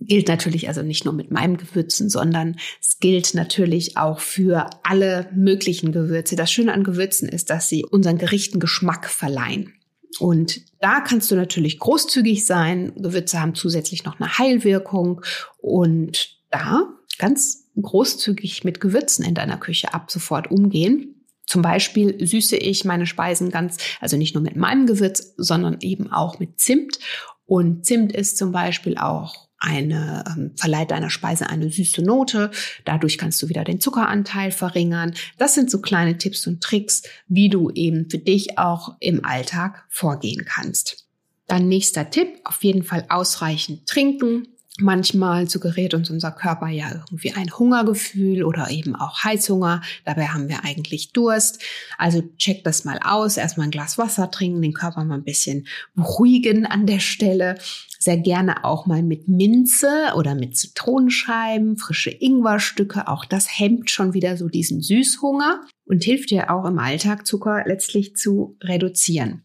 gilt 0.00 0.28
natürlich 0.28 0.68
also 0.68 0.82
nicht 0.82 1.04
nur 1.04 1.14
mit 1.14 1.30
meinem 1.30 1.56
Gewürzen, 1.56 2.10
sondern 2.10 2.56
es 2.80 2.98
gilt 2.98 3.34
natürlich 3.34 3.96
auch 3.96 4.20
für 4.20 4.68
alle 4.82 5.28
möglichen 5.34 5.92
Gewürze. 5.92 6.36
Das 6.36 6.52
Schöne 6.52 6.72
an 6.72 6.84
Gewürzen 6.84 7.28
ist, 7.28 7.50
dass 7.50 7.68
sie 7.68 7.84
unseren 7.84 8.18
Gerichten 8.18 8.60
Geschmack 8.60 9.08
verleihen. 9.08 9.72
Und 10.18 10.60
da 10.80 11.00
kannst 11.00 11.30
du 11.30 11.34
natürlich 11.34 11.78
großzügig 11.78 12.44
sein. 12.44 12.92
Gewürze 12.96 13.40
haben 13.40 13.54
zusätzlich 13.54 14.04
noch 14.04 14.20
eine 14.20 14.38
Heilwirkung 14.38 15.22
und 15.58 16.36
da 16.50 16.88
ganz 17.18 17.68
großzügig 17.80 18.64
mit 18.64 18.80
Gewürzen 18.80 19.24
in 19.24 19.34
deiner 19.34 19.58
Küche 19.58 19.92
ab 19.92 20.10
sofort 20.10 20.50
umgehen. 20.50 21.24
Zum 21.46 21.62
Beispiel 21.62 22.26
süße 22.26 22.56
ich 22.56 22.84
meine 22.84 23.06
Speisen 23.06 23.50
ganz, 23.50 23.76
also 24.00 24.16
nicht 24.16 24.34
nur 24.34 24.42
mit 24.42 24.56
meinem 24.56 24.86
Gewürz, 24.86 25.34
sondern 25.36 25.78
eben 25.80 26.10
auch 26.12 26.38
mit 26.38 26.58
Zimt. 26.58 26.98
Und 27.44 27.86
Zimt 27.86 28.12
ist 28.12 28.36
zum 28.36 28.52
Beispiel 28.52 28.98
auch 28.98 29.45
eine, 29.58 30.24
ähm, 30.28 30.52
verleiht 30.56 30.90
deiner 30.90 31.10
Speise 31.10 31.48
eine 31.48 31.70
süße 31.70 32.02
Note. 32.02 32.50
Dadurch 32.84 33.18
kannst 33.18 33.42
du 33.42 33.48
wieder 33.48 33.64
den 33.64 33.80
Zuckeranteil 33.80 34.50
verringern. 34.50 35.14
Das 35.38 35.54
sind 35.54 35.70
so 35.70 35.80
kleine 35.80 36.18
Tipps 36.18 36.46
und 36.46 36.62
Tricks, 36.62 37.02
wie 37.28 37.48
du 37.48 37.70
eben 37.70 38.10
für 38.10 38.18
dich 38.18 38.58
auch 38.58 38.96
im 39.00 39.24
Alltag 39.24 39.84
vorgehen 39.88 40.44
kannst. 40.44 41.06
Dann 41.46 41.68
nächster 41.68 42.10
Tipp, 42.10 42.28
auf 42.44 42.62
jeden 42.64 42.82
Fall 42.82 43.06
ausreichend 43.08 43.86
trinken. 43.86 44.48
Manchmal 44.78 45.48
suggeriert 45.48 45.94
uns 45.94 46.10
unser 46.10 46.30
Körper 46.30 46.68
ja 46.68 46.90
irgendwie 46.92 47.32
ein 47.32 47.50
Hungergefühl 47.50 48.44
oder 48.44 48.70
eben 48.70 48.94
auch 48.94 49.24
Heißhunger. 49.24 49.80
Dabei 50.04 50.26
haben 50.26 50.50
wir 50.50 50.64
eigentlich 50.64 51.12
Durst. 51.12 51.62
Also 51.96 52.22
check 52.36 52.62
das 52.62 52.84
mal 52.84 52.98
aus. 53.02 53.38
Erstmal 53.38 53.68
ein 53.68 53.70
Glas 53.70 53.96
Wasser 53.96 54.30
trinken, 54.30 54.60
den 54.60 54.74
Körper 54.74 55.02
mal 55.04 55.14
ein 55.14 55.24
bisschen 55.24 55.66
beruhigen 55.94 56.66
an 56.66 56.86
der 56.86 56.98
Stelle. 56.98 57.56
Sehr 57.98 58.18
gerne 58.18 58.64
auch 58.64 58.84
mal 58.84 59.02
mit 59.02 59.28
Minze 59.28 60.12
oder 60.14 60.34
mit 60.34 60.58
Zitronenscheiben, 60.58 61.78
frische 61.78 62.10
Ingwerstücke. 62.10 63.08
Auch 63.08 63.24
das 63.24 63.58
hemmt 63.58 63.90
schon 63.90 64.12
wieder 64.12 64.36
so 64.36 64.48
diesen 64.48 64.82
Süßhunger 64.82 65.62
und 65.86 66.04
hilft 66.04 66.30
dir 66.30 66.50
auch 66.50 66.66
im 66.66 66.78
Alltag 66.78 67.26
Zucker 67.26 67.64
letztlich 67.66 68.14
zu 68.14 68.58
reduzieren. 68.62 69.42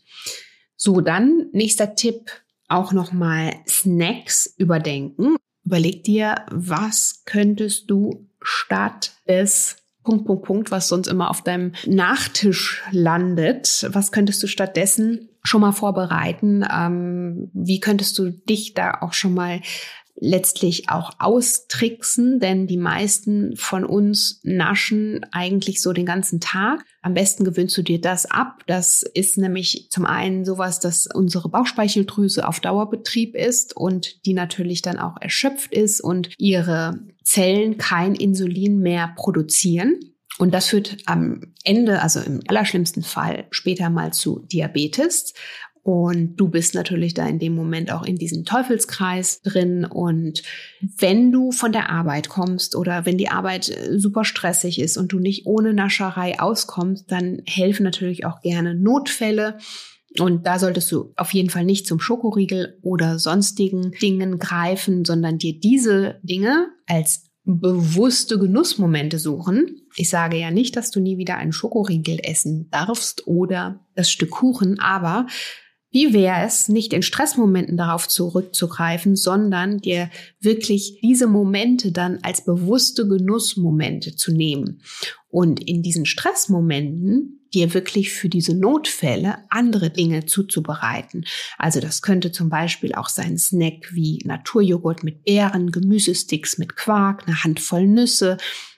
So, 0.75 0.99
dann 0.99 1.47
nächster 1.53 1.95
Tipp 1.95 2.31
auch 2.71 2.93
nochmal 2.93 3.53
Snacks 3.67 4.53
überdenken. 4.57 5.35
Überleg 5.63 6.03
dir, 6.03 6.45
was 6.49 7.23
könntest 7.25 7.89
du 7.89 8.27
statt 8.41 9.13
des 9.27 9.77
Punkt, 10.03 10.25
Punkt, 10.25 10.45
Punkt, 10.45 10.71
was 10.71 10.87
sonst 10.87 11.07
immer 11.07 11.29
auf 11.29 11.43
deinem 11.43 11.73
Nachtisch 11.85 12.81
landet. 12.91 13.87
Was 13.91 14.11
könntest 14.11 14.41
du 14.41 14.47
stattdessen 14.47 15.29
schon 15.43 15.61
mal 15.61 15.73
vorbereiten? 15.73 16.65
Ähm, 16.71 17.51
wie 17.53 17.79
könntest 17.79 18.17
du 18.17 18.31
dich 18.31 18.73
da 18.73 18.97
auch 19.01 19.13
schon 19.13 19.35
mal 19.35 19.61
letztlich 20.21 20.89
auch 20.89 21.13
austricksen, 21.17 22.39
denn 22.39 22.67
die 22.67 22.77
meisten 22.77 23.57
von 23.57 23.83
uns 23.83 24.39
naschen 24.43 25.25
eigentlich 25.31 25.81
so 25.81 25.93
den 25.93 26.05
ganzen 26.05 26.39
Tag. 26.39 26.85
Am 27.01 27.15
besten 27.15 27.43
gewöhnst 27.43 27.75
du 27.75 27.81
dir 27.81 27.99
das 27.99 28.27
ab. 28.27 28.63
Das 28.67 29.01
ist 29.01 29.39
nämlich 29.39 29.87
zum 29.89 30.05
einen 30.05 30.45
sowas, 30.45 30.79
dass 30.79 31.07
unsere 31.11 31.49
Bauchspeicheldrüse 31.49 32.47
auf 32.47 32.59
Dauerbetrieb 32.59 33.35
ist 33.35 33.75
und 33.75 34.23
die 34.27 34.33
natürlich 34.33 34.83
dann 34.83 34.99
auch 34.99 35.15
erschöpft 35.19 35.73
ist 35.73 36.01
und 36.01 36.29
ihre 36.37 36.99
Zellen 37.23 37.79
kein 37.79 38.13
Insulin 38.13 38.77
mehr 38.77 39.13
produzieren. 39.17 39.99
Und 40.37 40.53
das 40.53 40.67
führt 40.67 40.97
am 41.07 41.53
Ende, 41.63 42.01
also 42.01 42.19
im 42.19 42.41
allerschlimmsten 42.47 43.03
Fall, 43.03 43.47
später 43.49 43.89
mal 43.89 44.13
zu 44.13 44.39
Diabetes. 44.39 45.33
Und 45.83 46.35
du 46.35 46.47
bist 46.47 46.75
natürlich 46.75 47.15
da 47.15 47.27
in 47.27 47.39
dem 47.39 47.55
Moment 47.55 47.91
auch 47.91 48.03
in 48.03 48.15
diesem 48.15 48.45
Teufelskreis 48.45 49.41
drin. 49.41 49.83
Und 49.83 50.43
wenn 50.79 51.31
du 51.31 51.51
von 51.51 51.71
der 51.71 51.89
Arbeit 51.89 52.29
kommst 52.29 52.75
oder 52.75 53.05
wenn 53.05 53.17
die 53.17 53.29
Arbeit 53.29 53.69
äh, 53.69 53.97
super 53.97 54.23
stressig 54.23 54.79
ist 54.79 54.97
und 54.97 55.11
du 55.11 55.19
nicht 55.19 55.47
ohne 55.47 55.73
Nascherei 55.73 56.39
auskommst, 56.39 57.11
dann 57.11 57.41
helfen 57.47 57.83
natürlich 57.83 58.25
auch 58.25 58.41
gerne 58.41 58.75
Notfälle. 58.75 59.57
Und 60.19 60.45
da 60.45 60.59
solltest 60.59 60.91
du 60.91 61.13
auf 61.15 61.33
jeden 61.33 61.49
Fall 61.49 61.65
nicht 61.65 61.87
zum 61.87 61.99
Schokoriegel 61.99 62.77
oder 62.83 63.17
sonstigen 63.17 63.91
Dingen 64.01 64.37
greifen, 64.37 65.05
sondern 65.05 65.37
dir 65.37 65.59
diese 65.59 66.19
Dinge 66.21 66.67
als 66.85 67.31
bewusste 67.43 68.37
Genussmomente 68.37 69.17
suchen. 69.17 69.81
Ich 69.95 70.09
sage 70.09 70.37
ja 70.37 70.51
nicht, 70.51 70.75
dass 70.75 70.91
du 70.91 70.99
nie 70.99 71.17
wieder 71.17 71.37
einen 71.37 71.53
Schokoriegel 71.53 72.19
essen 72.21 72.69
darfst 72.69 73.25
oder 73.25 73.85
das 73.95 74.11
Stück 74.11 74.29
Kuchen, 74.29 74.79
aber 74.79 75.25
wie 75.91 76.13
wäre 76.13 76.45
es, 76.45 76.69
nicht 76.69 76.93
in 76.93 77.01
Stressmomenten 77.01 77.77
darauf 77.77 78.07
zurückzugreifen, 78.07 79.15
sondern 79.15 79.79
dir 79.79 80.09
wirklich 80.39 80.99
diese 81.01 81.27
Momente 81.27 81.91
dann 81.91 82.19
als 82.21 82.45
bewusste 82.45 83.07
Genussmomente 83.07 84.15
zu 84.15 84.31
nehmen 84.31 84.81
und 85.31 85.63
in 85.63 85.81
diesen 85.81 86.05
Stressmomenten 86.05 87.39
dir 87.53 87.73
wirklich 87.73 88.11
für 88.13 88.29
diese 88.29 88.55
Notfälle 88.55 89.39
andere 89.49 89.89
Dinge 89.89 90.25
zuzubereiten. 90.25 91.25
Also 91.57 91.79
das 91.81 92.01
könnte 92.01 92.31
zum 92.31 92.49
Beispiel 92.49 92.93
auch 92.93 93.09
sein 93.09 93.37
Snack 93.37 93.89
wie 93.93 94.19
Naturjoghurt 94.23 95.03
mit 95.03 95.25
Beeren, 95.25 95.71
Gemüsesticks 95.71 96.57
mit 96.57 96.75
Quark, 96.75 97.27
eine 97.27 97.43
Handvoll 97.43 97.87
Nüsse, 97.87 98.37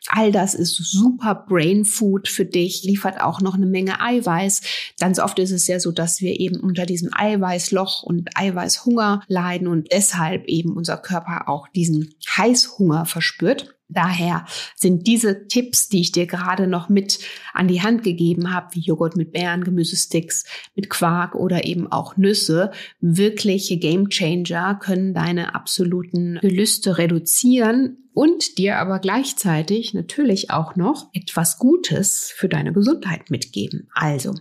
All 0.09 0.33
das 0.33 0.53
ist 0.53 0.75
super 0.75 1.45
Brain 1.47 1.85
Food 1.85 2.27
für 2.27 2.45
dich, 2.45 2.83
liefert 2.83 3.21
auch 3.21 3.39
noch 3.39 3.55
eine 3.55 3.65
Menge 3.65 4.01
Eiweiß. 4.01 4.61
Ganz 4.99 5.17
oft 5.17 5.39
ist 5.39 5.51
es 5.51 5.67
ja 5.67 5.79
so, 5.79 5.91
dass 5.91 6.19
wir 6.19 6.39
eben 6.39 6.59
unter 6.59 6.85
diesem 6.85 7.09
Eiweißloch 7.13 8.03
und 8.03 8.29
Eiweißhunger 8.35 9.23
leiden 9.27 9.67
und 9.67 9.91
deshalb 9.93 10.45
eben 10.45 10.75
unser 10.75 10.97
Körper 10.97 11.47
auch 11.47 11.69
diesen 11.69 12.13
Heißhunger 12.35 13.05
verspürt. 13.05 13.72
Daher 13.93 14.45
sind 14.75 15.07
diese 15.07 15.47
Tipps, 15.47 15.89
die 15.89 16.01
ich 16.01 16.11
dir 16.11 16.25
gerade 16.25 16.67
noch 16.67 16.89
mit 16.89 17.19
an 17.53 17.67
die 17.67 17.81
Hand 17.81 18.03
gegeben 18.03 18.53
habe, 18.53 18.75
wie 18.75 18.81
Joghurt 18.81 19.15
mit 19.15 19.31
Beeren, 19.31 19.63
Gemüsesticks, 19.63 20.45
mit 20.75 20.89
Quark 20.89 21.35
oder 21.35 21.65
eben 21.65 21.91
auch 21.91 22.17
Nüsse, 22.17 22.71
wirkliche 22.99 23.77
Game 23.77 24.09
Changer, 24.09 24.75
können 24.75 25.13
deine 25.13 25.55
absoluten 25.55 26.39
Gelüste 26.41 26.97
reduzieren 26.97 27.97
und 28.13 28.57
dir 28.57 28.77
aber 28.77 28.99
gleichzeitig 28.99 29.93
natürlich 29.93 30.51
auch 30.51 30.75
noch 30.75 31.09
etwas 31.13 31.57
Gutes 31.57 32.31
für 32.35 32.47
deine 32.47 32.73
Gesundheit 32.73 33.29
mitgeben. 33.29 33.89
Also, 33.93 34.35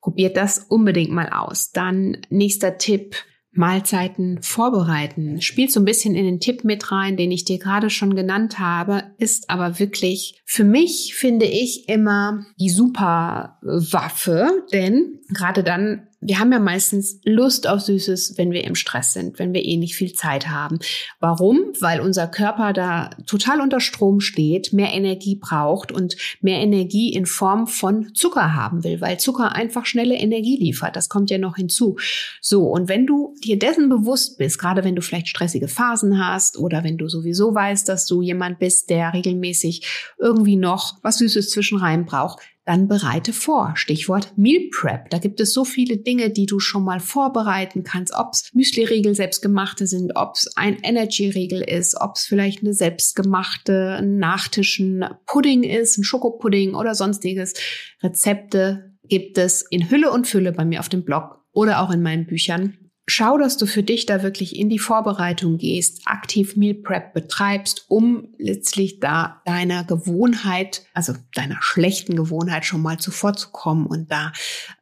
probiert 0.00 0.36
das 0.36 0.58
unbedingt 0.58 1.12
mal 1.12 1.30
aus. 1.30 1.72
Dann 1.72 2.18
nächster 2.30 2.78
Tipp, 2.78 3.16
Mahlzeiten 3.56 4.42
vorbereiten. 4.42 5.40
Spielt 5.40 5.72
so 5.72 5.80
ein 5.80 5.84
bisschen 5.84 6.14
in 6.14 6.24
den 6.24 6.40
Tipp 6.40 6.64
mit 6.64 6.92
rein, 6.92 7.16
den 7.16 7.32
ich 7.32 7.44
dir 7.44 7.58
gerade 7.58 7.90
schon 7.90 8.14
genannt 8.14 8.58
habe, 8.58 9.04
ist 9.18 9.50
aber 9.50 9.78
wirklich 9.78 10.40
für 10.44 10.64
mich, 10.64 11.14
finde 11.16 11.46
ich, 11.46 11.88
immer 11.88 12.44
die 12.60 12.70
super 12.70 13.58
Waffe, 13.62 14.64
denn 14.72 15.20
gerade 15.32 15.62
dann 15.62 16.05
wir 16.20 16.38
haben 16.38 16.52
ja 16.52 16.58
meistens 16.58 17.20
Lust 17.24 17.68
auf 17.68 17.82
Süßes, 17.82 18.34
wenn 18.36 18.50
wir 18.50 18.64
im 18.64 18.74
Stress 18.74 19.12
sind, 19.12 19.38
wenn 19.38 19.52
wir 19.52 19.64
eh 19.64 19.76
nicht 19.76 19.94
viel 19.94 20.12
Zeit 20.12 20.48
haben. 20.48 20.78
Warum? 21.20 21.58
Weil 21.80 22.00
unser 22.00 22.26
Körper 22.26 22.72
da 22.72 23.10
total 23.26 23.60
unter 23.60 23.80
Strom 23.80 24.20
steht, 24.20 24.72
mehr 24.72 24.92
Energie 24.92 25.36
braucht 25.36 25.92
und 25.92 26.16
mehr 26.40 26.58
Energie 26.60 27.12
in 27.12 27.26
Form 27.26 27.66
von 27.66 28.14
Zucker 28.14 28.54
haben 28.54 28.82
will, 28.82 29.00
weil 29.00 29.20
Zucker 29.20 29.52
einfach 29.52 29.84
schnelle 29.84 30.14
Energie 30.14 30.56
liefert. 30.56 30.96
Das 30.96 31.08
kommt 31.08 31.30
ja 31.30 31.38
noch 31.38 31.56
hinzu. 31.56 31.96
So, 32.40 32.64
und 32.64 32.88
wenn 32.88 33.06
du 33.06 33.34
dir 33.44 33.58
dessen 33.58 33.88
bewusst 33.88 34.38
bist, 34.38 34.58
gerade 34.58 34.84
wenn 34.84 34.96
du 34.96 35.02
vielleicht 35.02 35.28
stressige 35.28 35.68
Phasen 35.68 36.18
hast 36.18 36.58
oder 36.58 36.82
wenn 36.82 36.96
du 36.96 37.08
sowieso 37.08 37.54
weißt, 37.54 37.88
dass 37.88 38.06
du 38.06 38.22
jemand 38.22 38.58
bist, 38.58 38.90
der 38.90 39.12
regelmäßig 39.12 40.14
irgendwie 40.18 40.56
noch 40.56 40.98
was 41.02 41.18
Süßes 41.18 41.50
zwischenrein 41.50 42.06
braucht, 42.06 42.40
dann 42.66 42.88
bereite 42.88 43.32
vor. 43.32 43.72
Stichwort 43.76 44.36
Meal 44.36 44.68
Prep. 44.72 45.08
Da 45.10 45.18
gibt 45.18 45.40
es 45.40 45.54
so 45.54 45.64
viele 45.64 45.96
Dinge, 45.96 46.30
die 46.30 46.46
du 46.46 46.58
schon 46.58 46.84
mal 46.84 47.00
vorbereiten 47.00 47.84
kannst. 47.84 48.12
Ob 48.12 48.32
es 48.32 48.50
Müsli-Riegel 48.52 49.14
selbstgemachte 49.14 49.86
sind, 49.86 50.12
ob 50.16 50.34
es 50.34 50.56
ein 50.56 50.78
Energy-Riegel 50.82 51.62
ist, 51.62 51.98
ob 52.00 52.16
es 52.16 52.26
vielleicht 52.26 52.60
eine 52.60 52.74
selbstgemachte 52.74 54.00
Nachtischen 54.02 55.04
Pudding 55.26 55.62
ist, 55.62 55.96
ein 55.96 56.04
Schokopudding 56.04 56.74
oder 56.74 56.94
sonstiges. 56.94 57.54
Rezepte 58.02 58.92
gibt 59.04 59.38
es 59.38 59.62
in 59.62 59.88
Hülle 59.88 60.10
und 60.10 60.26
Fülle 60.26 60.52
bei 60.52 60.64
mir 60.64 60.80
auf 60.80 60.88
dem 60.88 61.04
Blog 61.04 61.44
oder 61.52 61.80
auch 61.80 61.92
in 61.92 62.02
meinen 62.02 62.26
Büchern 62.26 62.76
schau, 63.06 63.38
dass 63.38 63.56
du 63.56 63.66
für 63.66 63.82
dich 63.82 64.06
da 64.06 64.22
wirklich 64.22 64.56
in 64.56 64.68
die 64.68 64.78
Vorbereitung 64.78 65.58
gehst, 65.58 66.02
aktiv 66.06 66.56
Meal 66.56 66.74
Prep 66.74 67.14
betreibst, 67.14 67.84
um 67.88 68.28
letztlich 68.38 69.00
da 69.00 69.42
deiner 69.44 69.84
Gewohnheit, 69.84 70.84
also 70.92 71.14
deiner 71.34 71.58
schlechten 71.60 72.16
Gewohnheit 72.16 72.64
schon 72.64 72.82
mal 72.82 72.98
zuvorzukommen 72.98 73.86
und 73.86 74.10
da 74.10 74.32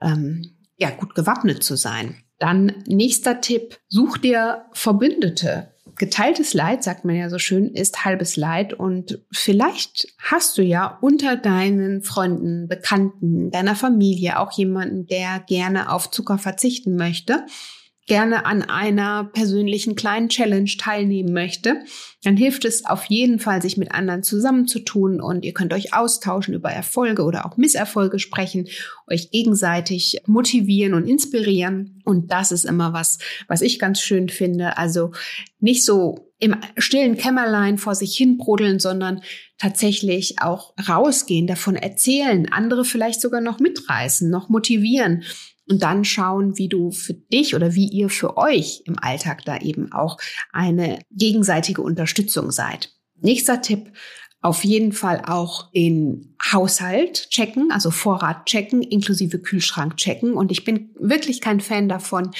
ähm, 0.01 0.57
ja 0.79 0.91
gut 0.91 1.15
gewappnet 1.15 1.63
zu 1.63 1.77
sein. 1.77 2.17
Dann 2.39 2.83
nächster 2.87 3.41
Tipp, 3.41 3.79
such 3.89 4.19
dir 4.19 4.65
Verbündete. 4.73 5.71
Geteiltes 5.97 6.55
Leid, 6.55 6.83
sagt 6.83 7.05
man 7.05 7.15
ja 7.15 7.31
so 7.31 7.39
schön, 7.39 7.69
ist 7.69 8.05
halbes 8.05 8.35
Leid. 8.37 8.73
Und 8.73 9.21
vielleicht 9.31 10.09
hast 10.19 10.59
du 10.59 10.63
ja 10.63 10.99
unter 11.01 11.37
deinen 11.37 12.03
Freunden, 12.03 12.67
Bekannten, 12.67 13.53
deiner 13.53 13.77
Familie 13.77 14.41
auch 14.41 14.51
jemanden, 14.51 15.07
der 15.07 15.39
gerne 15.47 15.93
auf 15.93 16.11
Zucker 16.11 16.39
verzichten 16.39 16.97
möchte 16.97 17.47
gerne 18.07 18.45
an 18.45 18.62
einer 18.62 19.25
persönlichen 19.25 19.95
kleinen 19.95 20.29
Challenge 20.29 20.71
teilnehmen 20.79 21.33
möchte, 21.33 21.85
dann 22.23 22.37
hilft 22.37 22.64
es 22.64 22.85
auf 22.85 23.07
jeden 23.07 23.38
Fall, 23.38 23.62
sich 23.62 23.77
mit 23.77 23.93
anderen 23.93 24.23
zusammenzutun 24.23 25.21
und 25.21 25.45
ihr 25.45 25.55
könnt 25.55 25.73
euch 25.73 25.95
austauschen 25.95 26.55
über 26.55 26.71
Erfolge 26.71 27.23
oder 27.23 27.47
auch 27.47 27.57
Misserfolge 27.57 28.19
sprechen, 28.19 28.69
euch 29.11 29.31
gegenseitig 29.31 30.21
motivieren 30.27 30.95
und 30.95 31.07
inspirieren. 31.07 32.03
Und 32.05 32.31
das 32.31 32.53
ist 32.53 32.64
immer 32.64 32.93
was, 32.93 33.19
was 33.49 33.62
ich 33.62 33.79
ganz 33.79 34.01
schön 34.01 34.29
finde. 34.29 34.77
Also 34.77 35.12
nicht 35.61 35.85
so 35.85 36.33
im 36.38 36.57
stillen 36.77 37.17
Kämmerlein 37.17 37.79
vor 37.79 37.95
sich 37.95 38.14
hin 38.14 38.37
brodeln, 38.37 38.81
sondern 38.81 39.23
tatsächlich 39.57 40.43
auch 40.43 40.75
rausgehen, 40.88 41.47
davon 41.47 41.77
erzählen, 41.77 42.53
andere 42.53 42.85
vielleicht 42.85 43.23
sogar 43.23 43.40
noch 43.40 43.61
mitreißen, 43.61 44.29
noch 44.29 44.51
motivieren 44.51 45.25
und 45.68 45.83
dann 45.83 46.05
schauen, 46.05 46.59
wie 46.59 46.68
du 46.68 46.90
für 46.90 47.14
dich 47.14 47.55
oder 47.55 47.74
wie 47.74 47.88
ihr 47.88 48.09
für 48.11 48.37
euch 48.37 48.83
im 48.87 48.98
Alltag 48.98 49.44
da 49.44 49.59
eben 49.59 49.92
auch 49.92 50.18
eine 50.53 50.98
gegenseitige 51.11 51.83
Unterstützung 51.83 52.50
seid. 52.50 52.90
Nächster 53.20 53.62
Tipp, 53.62 53.92
auf 54.44 54.62
jeden 54.62 54.92
Fall 54.92 55.22
auch 55.27 55.70
den 55.72 56.37
Haushalt 56.53 57.31
checken, 57.31 57.70
also 57.70 57.90
Vorrat 57.90 58.44
checken, 58.44 58.83
inklusive 58.83 59.38
Kühlschrank 59.38 59.96
checken. 59.96 60.35
Und 60.35 60.53
ich 60.53 60.64
bin 60.64 60.90
wirklich 61.00 61.40
kein 61.40 61.61
Fan 61.61 61.88
davon, 61.88 62.31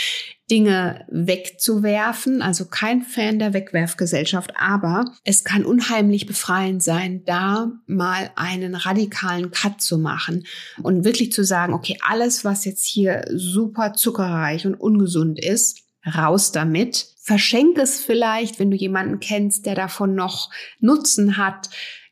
Dinge 0.51 1.07
wegzuwerfen, 1.09 2.43
also 2.43 2.67
kein 2.67 3.03
Fan 3.03 3.39
der 3.39 3.55
Wegwerfgesellschaft, 3.55 4.53
aber 4.57 5.07
es 5.25 5.43
kann 5.43 5.65
unheimlich 5.65 6.27
befreiend 6.27 6.83
sein, 6.83 7.25
da 7.25 7.73
mal 7.87 8.31
einen 8.37 8.75
radikalen 8.75 9.51
Cut 9.51 9.81
zu 9.81 9.97
machen 9.97 10.45
und 10.83 11.05
wirklich 11.05 11.33
zu 11.33 11.45
sagen, 11.45 11.73
okay, 11.73 11.97
alles, 12.03 12.45
was 12.45 12.67
jetzt 12.67 12.85
hier 12.85 13.25
super 13.33 13.95
zuckerreich 13.95 14.67
und 14.67 14.75
ungesund 14.75 15.43
ist, 15.43 15.81
raus 16.07 16.53
damit. 16.53 17.07
Verschenk 17.23 17.79
es 17.79 18.01
vielleicht, 18.01 18.59
wenn 18.59 18.71
du 18.71 18.77
jemanden 18.77 19.21
kennst, 19.21 19.65
der 19.65 19.75
davon 19.75 20.15
noch 20.15 20.51
Nutzen 20.79 21.39
hat, 21.39 21.71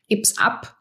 gib's 0.09 0.39
ab 0.39 0.72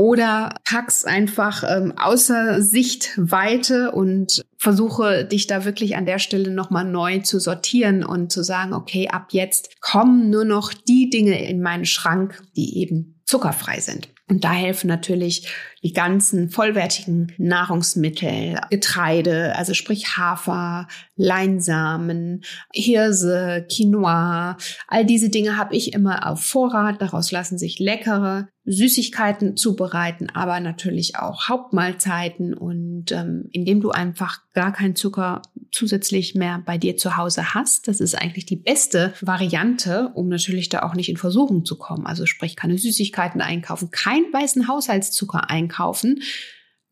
oder 0.00 0.54
pack's 0.64 1.04
einfach 1.04 1.62
ähm, 1.62 1.92
außer 1.98 2.62
Sichtweite 2.62 3.90
und 3.90 4.42
versuche 4.56 5.26
dich 5.26 5.46
da 5.46 5.66
wirklich 5.66 5.94
an 5.94 6.06
der 6.06 6.18
Stelle 6.18 6.50
nochmal 6.50 6.86
neu 6.86 7.18
zu 7.18 7.38
sortieren 7.38 8.02
und 8.02 8.32
zu 8.32 8.42
sagen, 8.42 8.72
okay, 8.72 9.08
ab 9.08 9.26
jetzt 9.32 9.78
kommen 9.82 10.30
nur 10.30 10.46
noch 10.46 10.72
die 10.72 11.10
Dinge 11.10 11.46
in 11.46 11.60
meinen 11.60 11.84
Schrank, 11.84 12.42
die 12.56 12.78
eben 12.78 13.20
zuckerfrei 13.26 13.80
sind. 13.80 14.08
Und 14.26 14.42
da 14.42 14.52
helfen 14.52 14.86
natürlich 14.86 15.48
die 15.82 15.92
ganzen 15.92 16.50
vollwertigen 16.50 17.32
Nahrungsmittel, 17.38 18.60
Getreide, 18.70 19.56
also 19.56 19.72
sprich 19.72 20.16
Hafer, 20.16 20.88
Leinsamen, 21.16 22.42
Hirse, 22.72 23.66
Quinoa. 23.70 24.58
All 24.88 25.06
diese 25.06 25.30
Dinge 25.30 25.56
habe 25.56 25.74
ich 25.74 25.94
immer 25.94 26.26
auf 26.26 26.44
Vorrat. 26.44 27.00
Daraus 27.00 27.32
lassen 27.32 27.56
sich 27.56 27.78
leckere 27.78 28.48
Süßigkeiten 28.66 29.56
zubereiten, 29.56 30.28
aber 30.30 30.60
natürlich 30.60 31.16
auch 31.16 31.48
Hauptmahlzeiten. 31.48 32.52
Und 32.52 33.10
ähm, 33.12 33.48
indem 33.52 33.80
du 33.80 33.90
einfach 33.90 34.40
gar 34.52 34.72
keinen 34.72 34.96
Zucker 34.96 35.40
zusätzlich 35.72 36.34
mehr 36.34 36.62
bei 36.64 36.76
dir 36.76 36.96
zu 36.98 37.16
Hause 37.16 37.54
hast, 37.54 37.88
das 37.88 38.00
ist 38.00 38.14
eigentlich 38.14 38.44
die 38.44 38.56
beste 38.56 39.14
Variante, 39.22 40.10
um 40.14 40.28
natürlich 40.28 40.68
da 40.68 40.82
auch 40.82 40.94
nicht 40.94 41.08
in 41.08 41.16
Versuchung 41.16 41.64
zu 41.64 41.78
kommen. 41.78 42.06
Also 42.06 42.26
sprich 42.26 42.54
keine 42.54 42.76
Süßigkeiten 42.76 43.40
einkaufen, 43.40 43.90
keinen 43.90 44.30
weißen 44.32 44.68
Haushaltszucker 44.68 45.48
einkaufen 45.48 45.69
einkaufen 45.70 46.22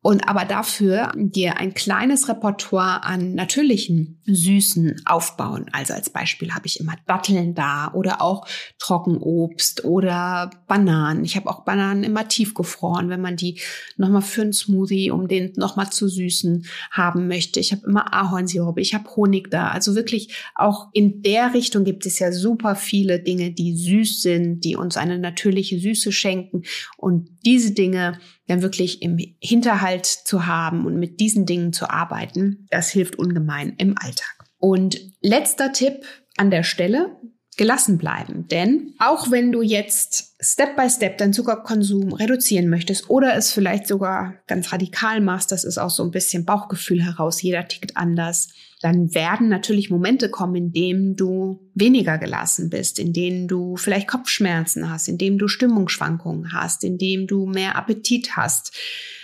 und 0.00 0.28
aber 0.28 0.44
dafür 0.44 1.10
dir 1.16 1.56
ein 1.58 1.74
kleines 1.74 2.28
Repertoire 2.28 3.02
an 3.02 3.34
natürlichen 3.34 4.22
Süßen 4.26 5.02
aufbauen. 5.06 5.66
Also 5.72 5.92
als 5.92 6.10
Beispiel 6.10 6.54
habe 6.54 6.66
ich 6.66 6.78
immer 6.78 6.94
Datteln 7.08 7.54
da 7.54 7.92
oder 7.92 8.22
auch 8.22 8.46
Trockenobst 8.78 9.84
oder 9.84 10.50
Bananen. 10.68 11.24
Ich 11.24 11.34
habe 11.34 11.50
auch 11.50 11.64
Bananen 11.64 12.04
immer 12.04 12.28
tiefgefroren, 12.28 13.10
wenn 13.10 13.20
man 13.20 13.34
die 13.34 13.60
nochmal 13.96 14.22
für 14.22 14.42
einen 14.42 14.52
Smoothie, 14.52 15.10
um 15.10 15.26
den 15.26 15.52
nochmal 15.56 15.90
zu 15.90 16.06
süßen, 16.06 16.64
haben 16.92 17.26
möchte. 17.26 17.58
Ich 17.58 17.72
habe 17.72 17.82
immer 17.84 18.14
Ahornsirup, 18.14 18.78
ich 18.78 18.94
habe 18.94 19.10
Honig 19.16 19.50
da. 19.50 19.68
Also 19.68 19.96
wirklich 19.96 20.32
auch 20.54 20.90
in 20.92 21.22
der 21.22 21.54
Richtung 21.54 21.82
gibt 21.82 22.06
es 22.06 22.20
ja 22.20 22.30
super 22.30 22.76
viele 22.76 23.18
Dinge, 23.18 23.50
die 23.50 23.76
süß 23.76 24.22
sind, 24.22 24.60
die 24.60 24.76
uns 24.76 24.96
eine 24.96 25.18
natürliche 25.18 25.80
Süße 25.80 26.12
schenken. 26.12 26.62
Und 26.96 27.28
diese 27.44 27.72
Dinge 27.72 28.20
dann 28.48 28.62
wirklich 28.62 29.02
im 29.02 29.18
Hinterhalt 29.40 30.06
zu 30.06 30.46
haben 30.46 30.86
und 30.86 30.98
mit 30.98 31.20
diesen 31.20 31.46
Dingen 31.46 31.72
zu 31.72 31.88
arbeiten, 31.88 32.66
das 32.70 32.88
hilft 32.88 33.16
ungemein 33.16 33.74
im 33.78 33.94
Alltag. 33.96 34.44
Und 34.58 35.00
letzter 35.20 35.72
Tipp 35.72 36.04
an 36.36 36.50
der 36.50 36.64
Stelle, 36.64 37.16
gelassen 37.58 37.98
bleiben. 37.98 38.48
Denn 38.48 38.94
auch 38.98 39.30
wenn 39.30 39.52
du 39.52 39.60
jetzt 39.60 40.37
Step 40.40 40.76
by 40.76 40.88
Step 40.88 41.18
deinen 41.18 41.32
Zuckerkonsum 41.32 42.12
reduzieren 42.12 42.68
möchtest 42.68 43.10
oder 43.10 43.34
es 43.34 43.52
vielleicht 43.52 43.88
sogar 43.88 44.34
ganz 44.46 44.72
radikal 44.72 45.20
machst, 45.20 45.50
das 45.50 45.64
ist 45.64 45.78
auch 45.78 45.90
so 45.90 46.04
ein 46.04 46.12
bisschen 46.12 46.44
Bauchgefühl 46.44 47.02
heraus, 47.02 47.42
jeder 47.42 47.66
tickt 47.66 47.96
anders, 47.96 48.48
dann 48.80 49.12
werden 49.14 49.48
natürlich 49.48 49.90
Momente 49.90 50.30
kommen, 50.30 50.54
in 50.54 50.72
denen 50.72 51.16
du 51.16 51.68
weniger 51.74 52.18
gelassen 52.18 52.70
bist, 52.70 53.00
in 53.00 53.12
denen 53.12 53.48
du 53.48 53.76
vielleicht 53.76 54.06
Kopfschmerzen 54.06 54.88
hast, 54.88 55.08
in 55.08 55.18
denen 55.18 55.38
du 55.38 55.48
Stimmungsschwankungen 55.48 56.52
hast, 56.52 56.84
in 56.84 56.98
denen 56.98 57.26
du 57.26 57.46
mehr 57.46 57.74
Appetit 57.74 58.36
hast. 58.36 58.72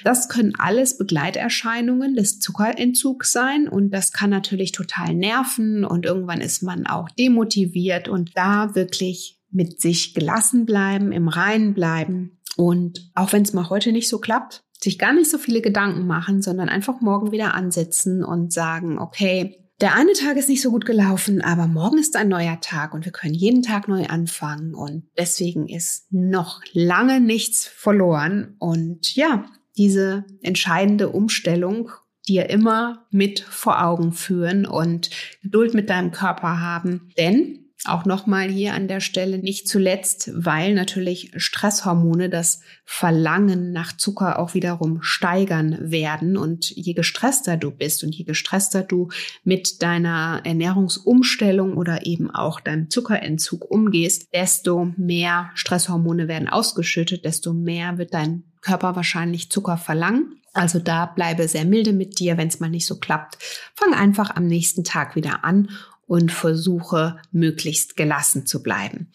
Das 0.03 0.29
können 0.29 0.55
alles 0.59 0.99
Begleiterscheinungen 0.99 2.17
des 2.17 2.41
Zuckerentzugs 2.41 3.31
sein 3.31 3.69
und 3.69 3.91
das 3.91 4.11
kann 4.11 4.31
natürlich 4.31 4.73
total 4.73 5.15
nerven 5.15 5.85
und 5.85 6.05
irgendwann 6.05 6.41
ist 6.41 6.65
man 6.65 6.89
auch 6.89 7.09
demotiviert 7.11 8.09
und 8.09 8.37
da 8.37 8.75
wirklich 8.75 9.34
mit 9.55 9.81
sich 9.81 10.15
gelassen 10.15 10.67
bleiben, 10.67 11.13
im 11.13 11.29
Reinen 11.29 11.73
bleiben. 11.73 12.39
Und 12.57 13.11
auch 13.15 13.33
wenn 13.33 13.43
es 13.43 13.53
mal 13.53 13.71
heute 13.71 13.93
nicht 13.93 14.09
so 14.09 14.19
klappt, 14.19 14.63
sich 14.81 14.99
gar 14.99 15.15
nicht 15.15 15.31
so 15.31 15.39
viele 15.39 15.63
Gedanken 15.63 16.07
machen, 16.07 16.43
sondern 16.43 16.69
einfach 16.69 17.01
morgen 17.01 17.33
wieder 17.33 17.55
ansetzen 17.55 18.23
und 18.23 18.53
sagen, 18.53 18.99
okay, 18.99 19.59
der 19.81 19.95
eine 19.95 20.13
Tag 20.13 20.37
ist 20.37 20.49
nicht 20.49 20.63
so 20.63 20.71
gut 20.71 20.85
gelaufen, 20.85 21.41
aber 21.41 21.67
morgen 21.67 21.99
ist 21.99 22.17
ein 22.17 22.29
neuer 22.29 22.61
Tag 22.61 22.95
und 22.95 23.05
wir 23.05 23.13
können 23.13 23.35
jeden 23.35 23.63
Tag 23.63 23.89
neu 23.89 24.07
anfangen. 24.07 24.75
Und 24.75 25.09
deswegen 25.19 25.69
ist 25.69 26.13
noch 26.13 26.61
lange 26.73 27.21
nichts 27.21 27.67
verloren. 27.67 28.55
Und 28.59 29.17
ja, 29.17 29.47
diese 29.77 30.25
entscheidende 30.43 31.09
Umstellung 31.09 31.91
dir 32.29 32.49
immer 32.51 33.07
mit 33.11 33.41
vor 33.41 33.83
Augen 33.83 34.13
führen 34.13 34.65
und 34.65 35.11
Geduld 35.43 35.75
mit 35.75 35.91
deinem 35.91 36.11
Körper 36.13 36.61
haben, 36.61 37.11
denn 37.19 37.64
auch 37.87 38.05
nochmal 38.05 38.49
hier 38.49 38.75
an 38.75 38.89
der 38.89 39.01
Stelle 39.01 39.39
nicht 39.39 39.69
zuletzt, 39.69 40.31
weil 40.35 40.75
natürlich 40.75 41.33
Stresshormone 41.37 42.31
das 42.31 42.61
Verlangen 42.85 43.73
nach 43.73 43.97
Zucker 43.97 44.39
auch 44.39 44.55
wiederum 44.55 45.03
steigern 45.03 45.79
werden. 45.81 46.37
Und 46.37 46.71
je 46.71 46.95
gestresster 46.95 47.57
du 47.57 47.71
bist 47.71 48.03
und 48.05 48.15
je 48.15 48.25
gestresster 48.25 48.83
du 48.83 49.09
mit 49.45 49.83
deiner 49.83 50.41
Ernährungsumstellung 50.45 51.77
oder 51.77 52.07
eben 52.07 52.31
auch 52.31 52.61
deinem 52.61 52.91
Zuckerentzug 52.91 53.71
umgehst, 53.71 54.29
desto 54.33 54.93
mehr 54.97 55.51
Stresshormone 55.55 56.29
werden 56.29 56.49
ausgeschüttet, 56.49 57.25
desto 57.25 57.53
mehr 57.53 57.99
wird 57.99 58.15
dein 58.15 58.45
Körper 58.61 58.97
wahrscheinlich 58.97 59.51
Zucker 59.51 59.77
verlangen. 59.77 60.41
Also 60.55 60.79
da 60.79 61.07
bleibe 61.07 61.49
sehr 61.49 61.65
milde 61.65 61.93
mit 61.93 62.21
dir, 62.21 62.39
wenn 62.39 62.49
es 62.49 62.61
mal 62.61 62.71
nicht 62.71 62.87
so 62.87 62.99
klappt. 62.99 63.39
Fang 63.75 63.93
einfach 63.93 64.37
am 64.37 64.47
nächsten 64.47 64.85
Tag 64.85 65.17
wieder 65.17 65.45
an 65.45 65.69
und 66.07 66.33
versuche 66.33 67.17
möglichst 67.33 67.97
gelassen 67.97 68.47
zu 68.47 68.63
bleiben. 68.63 69.13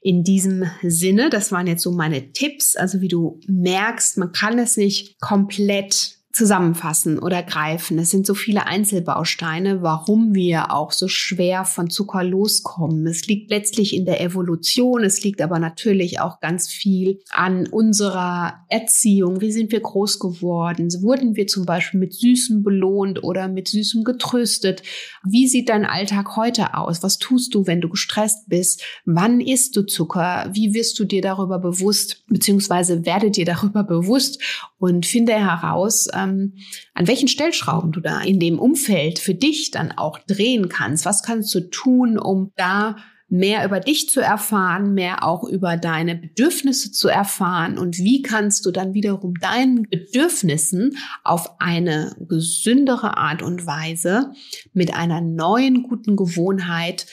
In 0.00 0.24
diesem 0.24 0.64
Sinne, 0.82 1.30
das 1.30 1.52
waren 1.52 1.66
jetzt 1.66 1.82
so 1.82 1.92
meine 1.92 2.32
Tipps. 2.32 2.76
Also 2.76 3.00
wie 3.00 3.08
du 3.08 3.40
merkst, 3.46 4.16
man 4.18 4.32
kann 4.32 4.58
es 4.58 4.76
nicht 4.76 5.20
komplett 5.20 6.19
zusammenfassen 6.32 7.18
oder 7.18 7.42
greifen. 7.42 7.98
Es 7.98 8.10
sind 8.10 8.24
so 8.24 8.34
viele 8.34 8.66
Einzelbausteine, 8.66 9.82
warum 9.82 10.32
wir 10.32 10.72
auch 10.72 10.92
so 10.92 11.08
schwer 11.08 11.64
von 11.64 11.90
Zucker 11.90 12.22
loskommen. 12.22 13.06
Es 13.08 13.26
liegt 13.26 13.50
letztlich 13.50 13.96
in 13.96 14.04
der 14.04 14.20
Evolution, 14.20 15.02
es 15.02 15.24
liegt 15.24 15.42
aber 15.42 15.58
natürlich 15.58 16.20
auch 16.20 16.38
ganz 16.40 16.68
viel 16.68 17.20
an 17.30 17.66
unserer 17.66 18.64
Erziehung. 18.68 19.40
Wie 19.40 19.50
sind 19.50 19.72
wir 19.72 19.80
groß 19.80 20.20
geworden? 20.20 20.88
Wurden 21.02 21.34
wir 21.34 21.48
zum 21.48 21.66
Beispiel 21.66 21.98
mit 21.98 22.14
Süßem 22.14 22.62
belohnt 22.62 23.24
oder 23.24 23.48
mit 23.48 23.66
Süßem 23.66 24.04
getröstet? 24.04 24.82
Wie 25.24 25.48
sieht 25.48 25.68
dein 25.68 25.84
Alltag 25.84 26.36
heute 26.36 26.74
aus? 26.74 27.02
Was 27.02 27.18
tust 27.18 27.54
du, 27.54 27.66
wenn 27.66 27.80
du 27.80 27.88
gestresst 27.88 28.48
bist? 28.48 28.82
Wann 29.04 29.40
isst 29.40 29.76
du 29.76 29.82
Zucker? 29.82 30.48
Wie 30.52 30.74
wirst 30.74 30.98
du 31.00 31.04
dir 31.04 31.22
darüber 31.22 31.58
bewusst, 31.58 32.22
beziehungsweise 32.28 33.04
werde 33.04 33.32
dir 33.32 33.44
darüber 33.44 33.82
bewusst 33.82 34.40
und 34.78 35.06
finde 35.06 35.32
heraus, 35.34 36.08
ähm, 36.22 36.54
an 36.94 37.06
welchen 37.06 37.28
Stellschrauben 37.28 37.92
du 37.92 38.00
da 38.00 38.20
in 38.20 38.40
dem 38.40 38.58
Umfeld 38.58 39.18
für 39.18 39.34
dich 39.34 39.70
dann 39.70 39.92
auch 39.92 40.18
drehen 40.18 40.68
kannst. 40.68 41.04
Was 41.04 41.22
kannst 41.22 41.54
du 41.54 41.60
tun, 41.70 42.18
um 42.18 42.52
da 42.56 42.96
mehr 43.30 43.64
über 43.64 43.78
dich 43.78 44.08
zu 44.08 44.20
erfahren, 44.20 44.92
mehr 44.92 45.22
auch 45.22 45.44
über 45.44 45.76
deine 45.76 46.16
Bedürfnisse 46.16 46.90
zu 46.90 47.08
erfahren 47.08 47.78
und 47.78 47.98
wie 47.98 48.22
kannst 48.22 48.66
du 48.66 48.72
dann 48.72 48.92
wiederum 48.92 49.34
deinen 49.34 49.88
Bedürfnissen 49.88 50.96
auf 51.22 51.60
eine 51.60 52.16
gesündere 52.28 53.16
Art 53.16 53.42
und 53.42 53.66
Weise 53.66 54.32
mit 54.72 54.92
einer 54.92 55.20
neuen 55.20 55.84
guten 55.84 56.16
Gewohnheit 56.16 57.06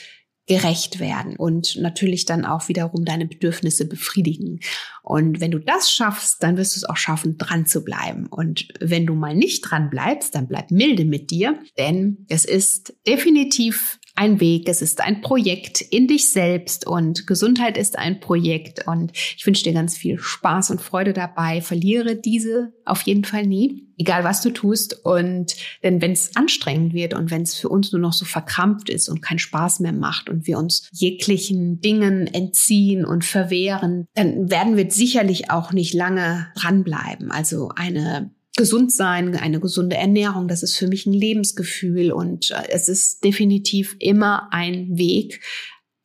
gerecht 0.48 0.98
werden 0.98 1.36
und 1.36 1.76
natürlich 1.76 2.24
dann 2.24 2.44
auch 2.44 2.68
wiederum 2.68 3.04
deine 3.04 3.26
Bedürfnisse 3.26 3.86
befriedigen. 3.86 4.60
Und 5.02 5.40
wenn 5.40 5.50
du 5.50 5.58
das 5.58 5.92
schaffst, 5.92 6.42
dann 6.42 6.56
wirst 6.56 6.74
du 6.74 6.78
es 6.78 6.84
auch 6.84 6.96
schaffen, 6.96 7.36
dran 7.36 7.66
zu 7.66 7.84
bleiben. 7.84 8.26
Und 8.26 8.68
wenn 8.80 9.06
du 9.06 9.14
mal 9.14 9.34
nicht 9.34 9.60
dran 9.60 9.90
bleibst, 9.90 10.34
dann 10.34 10.48
bleib 10.48 10.70
milde 10.70 11.04
mit 11.04 11.30
dir, 11.30 11.58
denn 11.76 12.26
es 12.28 12.44
ist 12.44 12.94
definitiv 13.06 13.97
ein 14.18 14.40
Weg, 14.40 14.68
es 14.68 14.82
ist 14.82 15.00
ein 15.00 15.20
Projekt 15.20 15.80
in 15.80 16.08
dich 16.08 16.32
selbst 16.32 16.88
und 16.88 17.28
Gesundheit 17.28 17.78
ist 17.78 17.96
ein 17.96 18.18
Projekt 18.18 18.84
und 18.88 19.12
ich 19.14 19.46
wünsche 19.46 19.62
dir 19.62 19.72
ganz 19.72 19.96
viel 19.96 20.18
Spaß 20.18 20.72
und 20.72 20.80
Freude 20.80 21.12
dabei. 21.12 21.60
Verliere 21.60 22.16
diese 22.16 22.72
auf 22.84 23.02
jeden 23.02 23.24
Fall 23.24 23.46
nie, 23.46 23.86
egal 23.96 24.24
was 24.24 24.42
du 24.42 24.50
tust. 24.50 25.04
Und 25.04 25.54
denn 25.84 26.02
wenn 26.02 26.10
es 26.10 26.34
anstrengend 26.34 26.94
wird 26.94 27.14
und 27.14 27.30
wenn 27.30 27.42
es 27.42 27.54
für 27.54 27.68
uns 27.68 27.92
nur 27.92 28.00
noch 28.00 28.12
so 28.12 28.24
verkrampft 28.24 28.88
ist 28.88 29.08
und 29.08 29.22
keinen 29.22 29.38
Spaß 29.38 29.78
mehr 29.78 29.92
macht 29.92 30.28
und 30.28 30.48
wir 30.48 30.58
uns 30.58 30.88
jeglichen 30.90 31.80
Dingen 31.80 32.26
entziehen 32.26 33.04
und 33.04 33.24
verwehren, 33.24 34.06
dann 34.14 34.50
werden 34.50 34.76
wir 34.76 34.90
sicherlich 34.90 35.52
auch 35.52 35.72
nicht 35.72 35.94
lange 35.94 36.48
dranbleiben. 36.56 37.30
Also 37.30 37.70
eine 37.76 38.32
gesund 38.58 38.92
sein, 38.92 39.34
eine 39.36 39.60
gesunde 39.60 39.96
Ernährung, 39.96 40.48
das 40.48 40.62
ist 40.62 40.76
für 40.76 40.88
mich 40.88 41.06
ein 41.06 41.14
Lebensgefühl 41.14 42.12
und 42.12 42.50
äh, 42.50 42.68
es 42.68 42.88
ist 42.88 43.24
definitiv 43.24 43.96
immer 44.00 44.52
ein 44.52 44.98
Weg, 44.98 45.40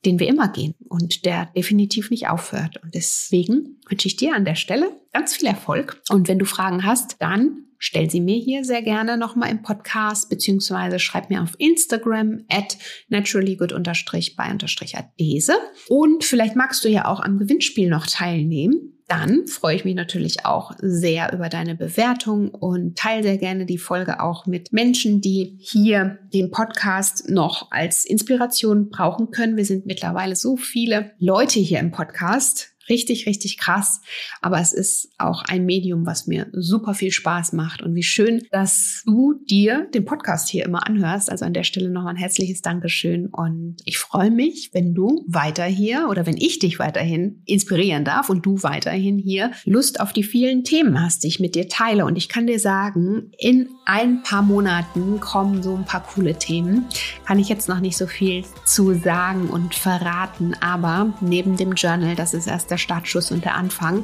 den 0.06 0.20
wir 0.20 0.28
immer 0.28 0.49
gehen 0.49 0.76
und 0.88 1.26
der 1.26 1.47
definitiv 1.47 2.12
nicht 2.12 2.30
aufhört. 2.30 2.80
Und 2.84 2.93
deswegen 2.95 3.82
wünsche 3.89 4.08
ich 4.08 4.16
dir 4.16 4.34
an 4.36 4.45
der 4.45 4.56
Stelle 4.56 4.91
ganz 5.12 5.36
viel 5.36 5.47
Erfolg. 5.47 6.01
Und 6.10 6.30
wenn 6.30 6.39
du 6.39 6.45
Fragen 6.45 6.86
hast, 6.86 7.18
dann 7.20 7.66
stell 7.80 8.10
sie 8.10 8.22
mir 8.22 8.38
hier 8.38 8.64
sehr 8.64 8.82
gerne 8.82 9.18
nochmal 9.18 9.49
im 9.49 9.62
Podcast, 9.62 10.30
beziehungsweise 10.30 10.99
schreib 10.99 11.30
mir 11.30 11.41
auf 11.41 11.56
Instagram 11.58 12.45
at 12.49 12.78
naturallygood-by-adese. 13.10 15.54
Und 15.89 16.24
vielleicht 16.24 16.56
magst 16.56 16.86
du 16.86 16.89
ja 16.89 17.06
auch 17.06 17.20
am 17.20 17.39
Gewinnspiel 17.39 17.89
noch 17.89 18.06
teilnehmen 18.06 18.93
dann 19.08 19.47
freue 19.47 19.76
ich 19.76 19.86
mich 19.86 19.95
natürlich 19.95 20.45
auch 20.45 20.72
sehr 20.80 21.34
über 21.34 21.49
deine 21.49 21.76
Bewertung 21.76 22.49
und 22.49 22.97
teile 22.97 23.24
sehr 23.24 23.38
gerne 23.38 23.66
die 23.66 23.78
Folge 23.78 24.22
auch 24.22 24.45
mit 24.45 24.74
Menschen, 24.74 25.22
die 25.22 25.58
hier 25.60 26.20
den 26.34 26.51
Podcast 26.51 27.30
noch 27.30 27.72
als 27.72 28.06
Inspiration 28.06 28.89
brauchen 28.89 29.32
können. 29.32 29.58
Wir 29.58 29.66
sind 29.66 29.86
mittlerweile 29.86 30.36
so 30.36 30.58
viele 30.58 31.12
Leute 31.20 31.60
hier 31.60 31.80
im 31.80 31.91
Podcast 31.91 32.72
richtig, 32.89 33.25
richtig 33.25 33.57
krass. 33.57 34.01
Aber 34.41 34.59
es 34.59 34.73
ist 34.73 35.09
auch 35.17 35.43
ein 35.43 35.65
Medium, 35.65 36.05
was 36.05 36.27
mir 36.27 36.47
super 36.53 36.93
viel 36.93 37.11
Spaß 37.11 37.53
macht. 37.53 37.81
Und 37.81 37.95
wie 37.95 38.03
schön, 38.03 38.41
dass 38.51 39.03
du 39.05 39.36
dir 39.49 39.88
den 39.93 40.05
Podcast 40.05 40.49
hier 40.49 40.65
immer 40.65 40.88
anhörst. 40.88 41.29
Also 41.29 41.45
an 41.45 41.53
der 41.53 41.63
Stelle 41.63 41.89
nochmal 41.89 42.13
ein 42.13 42.17
herzliches 42.17 42.61
Dankeschön. 42.61 43.27
Und 43.27 43.77
ich 43.86 43.97
freue 43.97 44.31
mich, 44.31 44.71
wenn 44.73 44.93
du 44.93 45.25
weiter 45.27 45.65
hier 45.65 46.07
oder 46.09 46.25
wenn 46.25 46.38
ich 46.38 46.59
dich 46.59 46.79
weiterhin 46.79 47.41
inspirieren 47.45 48.05
darf 48.05 48.29
und 48.29 48.45
du 48.45 48.61
weiterhin 48.63 49.17
hier 49.17 49.51
Lust 49.65 49.99
auf 49.99 50.13
die 50.13 50.23
vielen 50.23 50.63
Themen 50.63 51.01
hast, 51.01 51.23
die 51.23 51.27
ich 51.27 51.39
mit 51.39 51.55
dir 51.55 51.67
teile. 51.67 52.05
Und 52.05 52.17
ich 52.17 52.29
kann 52.29 52.47
dir 52.47 52.59
sagen, 52.59 53.31
in 53.38 53.69
ein 53.86 54.23
paar 54.23 54.41
Monaten 54.41 55.19
kommen 55.19 55.61
so 55.63 55.75
ein 55.75 55.86
paar 55.86 56.03
coole 56.03 56.38
Themen. 56.38 56.86
Kann 57.25 57.39
ich 57.39 57.49
jetzt 57.49 57.69
noch 57.69 57.79
nicht 57.79 57.97
so 57.97 58.07
viel 58.07 58.43
zu 58.65 58.93
sagen 58.93 59.49
und 59.49 59.75
verraten. 59.75 60.55
Aber 60.61 61.13
neben 61.21 61.57
dem 61.57 61.73
Journal, 61.73 62.15
das 62.15 62.34
ist 62.34 62.47
erst 62.47 62.71
der 62.74 62.78
Startschuss 62.80 63.32
und 63.32 63.45
der 63.45 63.55
Anfang, 63.55 64.03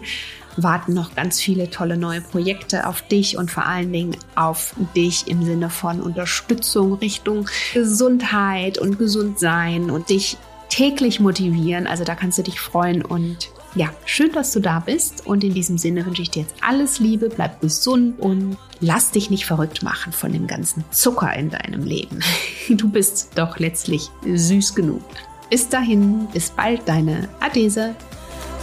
warten 0.56 0.94
noch 0.94 1.16
ganz 1.16 1.40
viele 1.40 1.70
tolle 1.70 1.98
neue 1.98 2.22
Projekte 2.22 2.86
auf 2.86 3.02
dich 3.02 3.38
und 3.38 3.50
vor 3.50 3.66
allen 3.66 3.92
Dingen 3.92 4.18
auf 4.36 4.76
dich 4.96 5.28
im 5.28 5.44
Sinne 5.44 5.70
von 5.70 6.02
Unterstützung 6.02 6.94
Richtung 6.94 7.48
Gesundheit 7.74 8.78
und 8.78 9.00
Gesundsein 9.00 9.90
und 9.90 10.10
dich 10.10 10.38
täglich 10.70 11.20
motivieren. 11.20 11.88
Also 11.88 12.04
da 12.04 12.16
kannst 12.16 12.38
du 12.38 12.44
dich 12.44 12.60
freuen 12.60 13.04
und 13.04 13.50
ja, 13.76 13.90
schön, 14.06 14.32
dass 14.32 14.52
du 14.52 14.60
da 14.60 14.80
bist 14.80 15.28
und 15.28 15.44
in 15.44 15.54
diesem 15.54 15.78
Sinne 15.78 16.06
wünsche 16.06 16.24
ich 16.24 16.32
dir 16.32 16.42
jetzt 16.42 16.56
alles 16.62 17.00
Liebe, 17.00 17.30
bleib 17.30 17.62
gesund 17.62 18.20
und 18.20 18.58
lass 18.80 19.12
dich 19.12 19.30
nicht 19.30 19.46
verrückt 19.46 19.84
machen 19.84 20.12
von 20.12 20.32
dem 20.34 20.48
ganzen 20.48 20.84
Zucker 20.92 21.34
in 21.34 21.50
deinem 21.50 21.84
Leben. 21.84 22.20
Du 22.70 22.88
bist 22.88 23.32
doch 23.34 23.58
letztlich 23.58 24.12
süß 24.24 24.76
genug. 24.76 25.02
Bis 25.50 25.70
dahin, 25.70 26.28
bis 26.32 26.52
bald, 26.52 26.88
deine 26.88 27.28
Adese. 27.40 27.96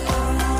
Oh. 0.09 0.56